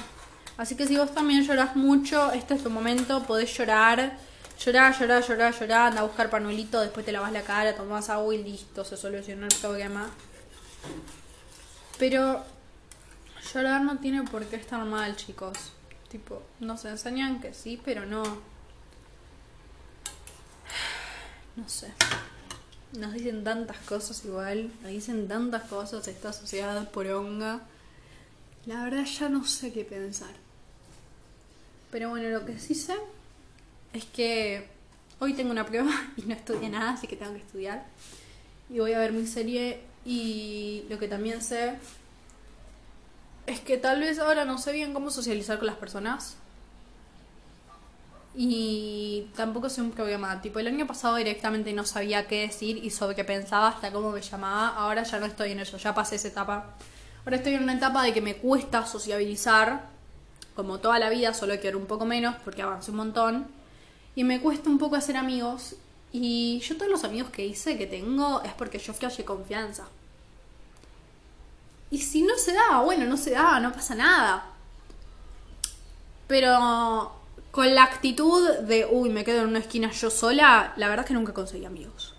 Así 0.58 0.76
que 0.76 0.88
si 0.88 0.98
vos 0.98 1.14
también 1.14 1.44
lloras 1.44 1.76
mucho, 1.76 2.32
este 2.32 2.56
es 2.56 2.64
tu 2.64 2.70
momento. 2.70 3.24
Podés 3.24 3.56
llorar 3.56 4.18
Llorar, 4.60 4.98
llorar, 5.00 5.24
llorar, 5.24 5.54
llorar, 5.54 5.88
anda 5.90 6.02
a 6.02 6.04
buscar 6.04 6.32
panuelito, 6.32 6.82
después 6.82 7.06
te 7.06 7.12
lavas 7.12 7.32
la 7.32 7.44
cara, 7.44 7.76
tomas 7.76 8.10
agua 8.10 8.34
y 8.34 8.44
listo, 8.44 8.84
se 8.84 8.98
solucionó 8.98 9.46
el 9.46 9.56
problema. 9.56 10.10
Pero 12.00 12.44
llorar 13.54 13.82
no 13.82 14.00
tiene 14.00 14.24
por 14.24 14.44
qué 14.46 14.56
estar 14.56 14.84
mal, 14.84 15.16
chicos. 15.16 15.74
Tipo, 16.10 16.42
nos 16.60 16.86
enseñan 16.86 17.40
que 17.40 17.54
sí, 17.54 17.80
pero 17.84 18.06
no. 18.06 18.24
No 21.56 21.68
sé. 21.68 21.92
Nos 22.94 23.14
dicen 23.14 23.44
tantas 23.44 23.78
cosas 23.80 24.24
igual, 24.26 24.72
nos 24.82 24.92
dicen 24.92 25.28
tantas 25.28 25.64
cosas 25.64 26.08
esta 26.08 26.32
sociedad 26.32 26.90
poronga. 26.92 27.62
La 28.66 28.84
verdad 28.84 29.06
ya 29.06 29.30
no 29.30 29.46
sé 29.46 29.74
qué 29.74 29.84
pensar. 29.84 30.32
Pero 31.92 32.10
bueno, 32.10 32.30
lo 32.30 32.46
que 32.46 32.60
sí 32.60 32.76
sé 32.76 32.96
es 33.94 34.06
que 34.06 34.68
hoy 35.20 35.34
tengo 35.34 35.52
una 35.52 35.66
prueba 35.66 35.92
y 36.18 36.22
no 36.24 36.34
estudié 36.34 36.70
nada, 36.70 36.92
así 36.92 37.08
que 37.08 37.16
tengo 37.16 37.34
que 37.34 37.40
estudiar. 37.40 37.86
Y 38.70 38.80
voy 38.80 38.94
a 38.94 39.00
ver 39.00 39.14
mi 39.14 39.28
serie 39.28 39.82
y 40.06 40.86
lo 40.90 41.00
que 41.00 41.08
también 41.08 41.42
sé 41.42 41.76
es 43.46 43.60
que 43.62 43.78
tal 43.78 44.00
vez 44.00 44.20
ahora 44.20 44.46
no 44.46 44.58
sé 44.58 44.72
bien 44.74 44.94
cómo 44.94 45.10
socializar 45.10 45.58
con 45.58 45.68
las 45.68 45.78
personas. 45.78 46.36
Y 48.40 49.32
tampoco 49.36 49.68
sé 49.68 49.82
un 49.82 49.90
problema. 49.90 50.40
Tipo, 50.44 50.60
el 50.60 50.68
año 50.68 50.86
pasado 50.86 51.16
directamente 51.16 51.74
no 51.74 51.84
sabía 51.84 52.28
qué 52.28 52.42
decir 52.42 52.78
y 52.78 52.92
sobre 52.92 53.16
qué 53.16 53.24
pensaba 53.24 53.70
hasta 53.70 53.92
cómo 53.92 54.12
me 54.12 54.22
llamaba. 54.22 54.76
Ahora 54.78 55.02
ya 55.02 55.20
no 55.20 55.26
estoy 55.26 55.54
en 55.54 55.60
eso, 55.60 55.78
ya 55.78 55.96
pasé 55.96 56.18
esa 56.18 56.28
etapa. 56.28 56.76
Ahora 57.26 57.38
estoy 57.38 57.56
en 57.56 57.64
una 57.64 57.74
etapa 57.74 58.04
de 58.04 58.14
que 58.14 58.22
me 58.22 58.36
cuesta 58.36 58.86
sociabilizar, 58.86 59.90
como 60.56 60.78
toda 60.78 61.00
la 61.00 61.10
vida, 61.10 61.34
solo 61.34 61.60
quiero 61.60 61.80
un 61.80 61.88
poco 61.88 62.06
menos 62.06 62.36
porque 62.46 62.62
avancé 62.62 62.92
un 62.92 62.98
montón 62.98 63.48
y 64.14 64.24
me 64.24 64.40
cuesta 64.40 64.70
un 64.70 64.78
poco 64.78 64.96
hacer 64.96 65.18
amigos. 65.18 65.76
Y 66.12 66.60
yo 66.60 66.78
todos 66.78 66.92
los 66.92 67.04
amigos 67.06 67.32
que 67.32 67.44
hice, 67.44 67.76
que 67.76 67.88
tengo, 67.88 68.44
es 68.44 68.54
porque 68.54 68.78
yo 68.78 68.94
flashé 68.94 69.26
confianza. 69.26 69.88
Y 71.90 71.98
si 71.98 72.22
no 72.22 72.38
se 72.38 72.54
da, 72.54 72.82
bueno, 72.82 73.06
no 73.06 73.18
se 73.18 73.32
da, 73.32 73.60
no 73.60 73.74
pasa 73.74 73.96
nada. 73.96 74.52
Pero 76.28 77.17
con 77.58 77.74
la 77.74 77.86
actitud 77.86 78.48
de, 78.68 78.86
uy, 78.86 79.10
me 79.10 79.24
quedo 79.24 79.42
en 79.42 79.48
una 79.48 79.58
esquina 79.58 79.90
yo 79.90 80.12
sola, 80.12 80.74
la 80.78 80.90
verdad 80.90 81.06
es 81.06 81.08
que 81.08 81.16
nunca 81.16 81.34
conseguí 81.34 81.66
amigos. 81.66 82.14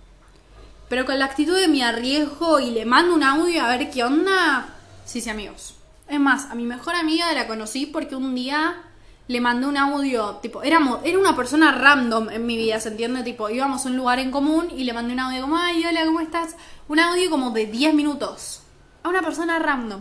Pero 0.88 1.07
con 1.07 1.16
la 1.16 1.27
actitud 1.27 1.57
de 1.57 1.68
mi 1.68 1.81
arriesgo 1.81 2.59
y 2.59 2.72
le 2.72 2.85
mando 2.85 3.14
un 3.14 3.22
audio 3.22 3.62
a 3.62 3.68
ver 3.68 3.88
qué 3.88 4.03
onda, 4.03 4.74
sí, 5.05 5.20
sí, 5.20 5.31
amigos. 5.31 5.77
Es 6.09 6.18
más, 6.18 6.46
a 6.51 6.57
mi 6.57 6.64
mejor 6.64 6.96
amiga 6.96 7.33
la 7.35 7.46
conocí 7.46 7.87
porque 7.87 8.16
un 8.16 8.35
día 8.35 8.83
le 9.29 9.40
mandé 9.40 9.68
un 9.68 9.77
audio, 9.77 10.40
tipo, 10.42 10.64
éramos, 10.64 11.03
era 11.05 11.16
una 11.20 11.37
persona 11.37 11.70
random 11.70 12.31
en 12.31 12.44
mi 12.44 12.57
vida, 12.57 12.81
¿se 12.81 12.88
entiende? 12.88 13.22
Tipo, 13.22 13.48
íbamos 13.48 13.87
a 13.87 13.90
un 13.90 13.96
lugar 13.96 14.18
en 14.18 14.33
común 14.33 14.72
y 14.77 14.83
le 14.83 14.92
mandé 14.92 15.12
un 15.12 15.20
audio 15.20 15.42
como, 15.42 15.57
ay, 15.57 15.85
hola, 15.87 16.05
¿cómo 16.05 16.18
estás? 16.18 16.57
Un 16.88 16.98
audio 16.98 17.31
como 17.31 17.53
de 17.53 17.66
10 17.66 17.94
minutos. 17.94 18.62
A 19.05 19.09
una 19.09 19.22
persona 19.22 19.61
random. 19.61 20.01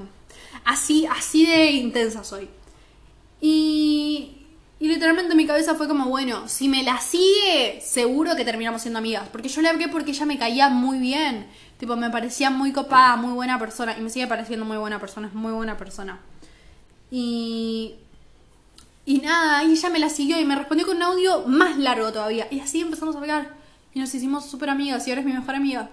Así, 0.65 1.05
así 1.05 1.45
de 1.45 1.69
intensa 1.73 2.23
soy. 2.23 2.49
Y, 3.39 4.36
y 4.79 4.87
literalmente 4.87 5.35
mi 5.35 5.47
cabeza 5.47 5.75
fue 5.75 5.87
como, 5.87 6.05
bueno, 6.05 6.47
si 6.47 6.67
me 6.69 6.83
la 6.83 6.99
sigue, 6.99 7.81
seguro 7.81 8.35
que 8.35 8.45
terminamos 8.45 8.81
siendo 8.81 8.99
amigas. 8.99 9.27
Porque 9.31 9.49
yo 9.49 9.61
le 9.61 9.69
hablé 9.69 9.87
porque 9.87 10.11
ella 10.11 10.25
me 10.25 10.37
caía 10.37 10.69
muy 10.69 10.99
bien. 10.99 11.47
Tipo, 11.79 11.95
me 11.95 12.09
parecía 12.09 12.49
muy 12.49 12.71
copada, 12.71 13.15
muy 13.15 13.33
buena 13.33 13.57
persona. 13.57 13.95
Y 13.97 14.01
me 14.01 14.09
sigue 14.09 14.27
pareciendo 14.27 14.65
muy 14.65 14.77
buena 14.77 14.99
persona, 14.99 15.27
es 15.27 15.33
muy 15.33 15.51
buena 15.51 15.77
persona. 15.77 16.19
Y 17.09 17.95
y 19.07 19.19
nada, 19.19 19.63
y 19.63 19.71
ella 19.71 19.89
me 19.89 19.99
la 19.99 20.09
siguió 20.09 20.37
y 20.37 20.43
me 20.43 20.53
respondió 20.53 20.85
con 20.85 20.97
un 20.97 21.03
audio 21.03 21.47
más 21.47 21.77
largo 21.77 22.11
todavía. 22.11 22.45
Y 22.51 22.59
así 22.59 22.81
empezamos 22.81 23.15
a 23.15 23.19
hablar. 23.19 23.53
Y 23.93 24.01
nos 24.01 24.13
hicimos 24.13 24.45
súper 24.45 24.69
amigas 24.69 25.07
y 25.07 25.11
ahora 25.11 25.21
es 25.21 25.25
mi 25.25 25.31
mejor 25.31 25.55
amiga. 25.55 25.89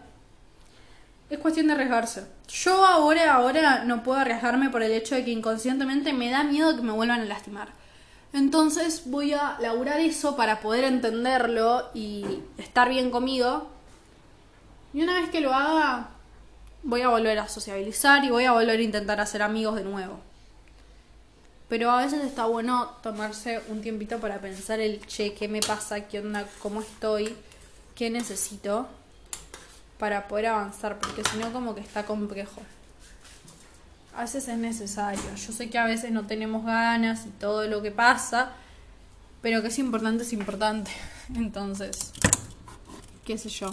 Es 1.30 1.38
cuestión 1.38 1.68
de 1.68 1.74
arriesgarse. 1.74 2.26
Yo 2.48 2.84
ahora, 2.84 3.34
ahora 3.34 3.84
no 3.84 4.02
puedo 4.02 4.18
arriesgarme 4.18 4.68
por 4.68 4.82
el 4.82 4.90
hecho 4.90 5.14
de 5.14 5.24
que 5.24 5.30
inconscientemente 5.30 6.12
me 6.12 6.28
da 6.28 6.42
miedo 6.42 6.74
que 6.74 6.82
me 6.82 6.90
vuelvan 6.90 7.20
a 7.20 7.24
lastimar. 7.24 7.68
Entonces 8.34 9.02
voy 9.06 9.32
a 9.32 9.56
laburar 9.60 10.00
eso 10.00 10.34
para 10.34 10.60
poder 10.60 10.82
entenderlo 10.82 11.88
y 11.94 12.24
estar 12.58 12.88
bien 12.88 13.12
conmigo. 13.12 13.68
Y 14.92 15.04
una 15.04 15.20
vez 15.20 15.30
que 15.30 15.40
lo 15.40 15.54
haga, 15.54 16.08
voy 16.82 17.02
a 17.02 17.08
volver 17.08 17.38
a 17.38 17.48
sociabilizar 17.48 18.24
y 18.24 18.30
voy 18.30 18.44
a 18.44 18.50
volver 18.50 18.80
a 18.80 18.82
intentar 18.82 19.20
hacer 19.20 19.40
amigos 19.40 19.76
de 19.76 19.84
nuevo. 19.84 20.18
Pero 21.68 21.92
a 21.92 22.04
veces 22.04 22.24
está 22.24 22.46
bueno 22.46 22.96
tomarse 23.04 23.62
un 23.68 23.80
tiempito 23.82 24.18
para 24.18 24.40
pensar 24.40 24.80
el 24.80 25.06
che, 25.06 25.32
qué 25.34 25.46
me 25.46 25.60
pasa, 25.60 26.08
qué 26.08 26.18
onda, 26.18 26.44
cómo 26.60 26.80
estoy, 26.80 27.36
qué 27.94 28.10
necesito 28.10 28.88
para 29.96 30.26
poder 30.26 30.46
avanzar, 30.46 30.98
porque 30.98 31.22
si 31.22 31.38
no 31.38 31.52
como 31.52 31.76
que 31.76 31.82
está 31.82 32.04
complejo. 32.04 32.62
A 34.16 34.22
veces 34.22 34.48
es 34.48 34.58
necesario. 34.58 35.22
Yo 35.34 35.52
sé 35.52 35.68
que 35.70 35.78
a 35.78 35.84
veces 35.84 36.12
no 36.12 36.26
tenemos 36.26 36.64
ganas 36.64 37.26
y 37.26 37.30
todo 37.30 37.66
lo 37.66 37.82
que 37.82 37.90
pasa, 37.90 38.52
pero 39.42 39.60
que 39.60 39.68
es 39.68 39.78
importante 39.78 40.22
es 40.22 40.32
importante. 40.32 40.90
Entonces, 41.34 42.12
qué 43.24 43.36
sé 43.38 43.48
yo. 43.48 43.72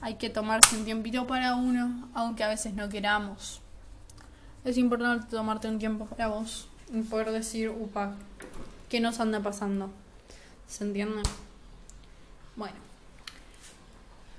Hay 0.00 0.14
que 0.14 0.30
tomarse 0.30 0.76
un 0.76 0.84
tiempito 0.84 1.26
para 1.26 1.56
uno, 1.56 2.08
aunque 2.14 2.44
a 2.44 2.48
veces 2.48 2.74
no 2.74 2.88
queramos. 2.88 3.60
Es 4.64 4.76
importante 4.76 5.26
tomarte 5.30 5.68
un 5.68 5.78
tiempo 5.78 6.06
para 6.06 6.28
vos 6.28 6.68
y 6.92 7.00
poder 7.02 7.32
decir, 7.32 7.70
upa, 7.70 8.14
¿qué 8.88 9.00
nos 9.00 9.18
anda 9.18 9.40
pasando? 9.40 9.90
¿Se 10.66 10.84
entiende? 10.84 11.22
Bueno. 12.54 12.87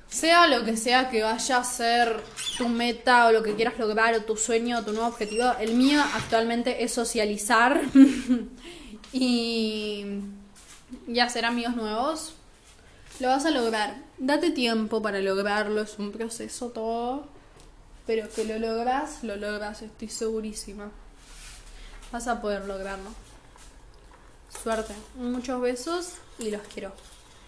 Sea 0.09 0.47
lo 0.47 0.65
que 0.65 0.75
sea 0.75 1.09
que 1.09 1.21
vaya 1.21 1.57
a 1.57 1.63
ser 1.63 2.19
tu 2.57 2.67
meta 2.67 3.27
o 3.27 3.31
lo 3.31 3.43
que 3.43 3.55
quieras 3.55 3.77
lograr 3.77 4.15
o 4.15 4.23
tu 4.23 4.35
sueño 4.35 4.79
o 4.79 4.83
tu 4.83 4.91
nuevo 4.91 5.07
objetivo, 5.07 5.51
el 5.59 5.75
mío 5.75 6.01
actualmente 6.15 6.83
es 6.83 6.91
socializar 6.93 7.79
y, 9.13 10.05
y 11.07 11.19
hacer 11.19 11.45
amigos 11.45 11.75
nuevos. 11.75 12.33
Lo 13.19 13.27
vas 13.27 13.45
a 13.45 13.51
lograr. 13.51 13.97
Date 14.17 14.49
tiempo 14.49 15.01
para 15.01 15.19
lograrlo, 15.19 15.81
es 15.81 15.99
un 15.99 16.11
proceso 16.11 16.69
todo. 16.69 17.27
Pero 18.07 18.27
que 18.29 18.45
lo 18.45 18.57
logras, 18.57 19.23
lo 19.23 19.35
logras, 19.35 19.83
estoy 19.83 20.09
segurísima. 20.09 20.89
Vas 22.11 22.27
a 22.27 22.41
poder 22.41 22.65
lograrlo. 22.65 23.11
Suerte. 24.63 24.95
Muchos 25.15 25.61
besos 25.61 26.13
y 26.39 26.49
los 26.49 26.61
quiero. 26.63 26.91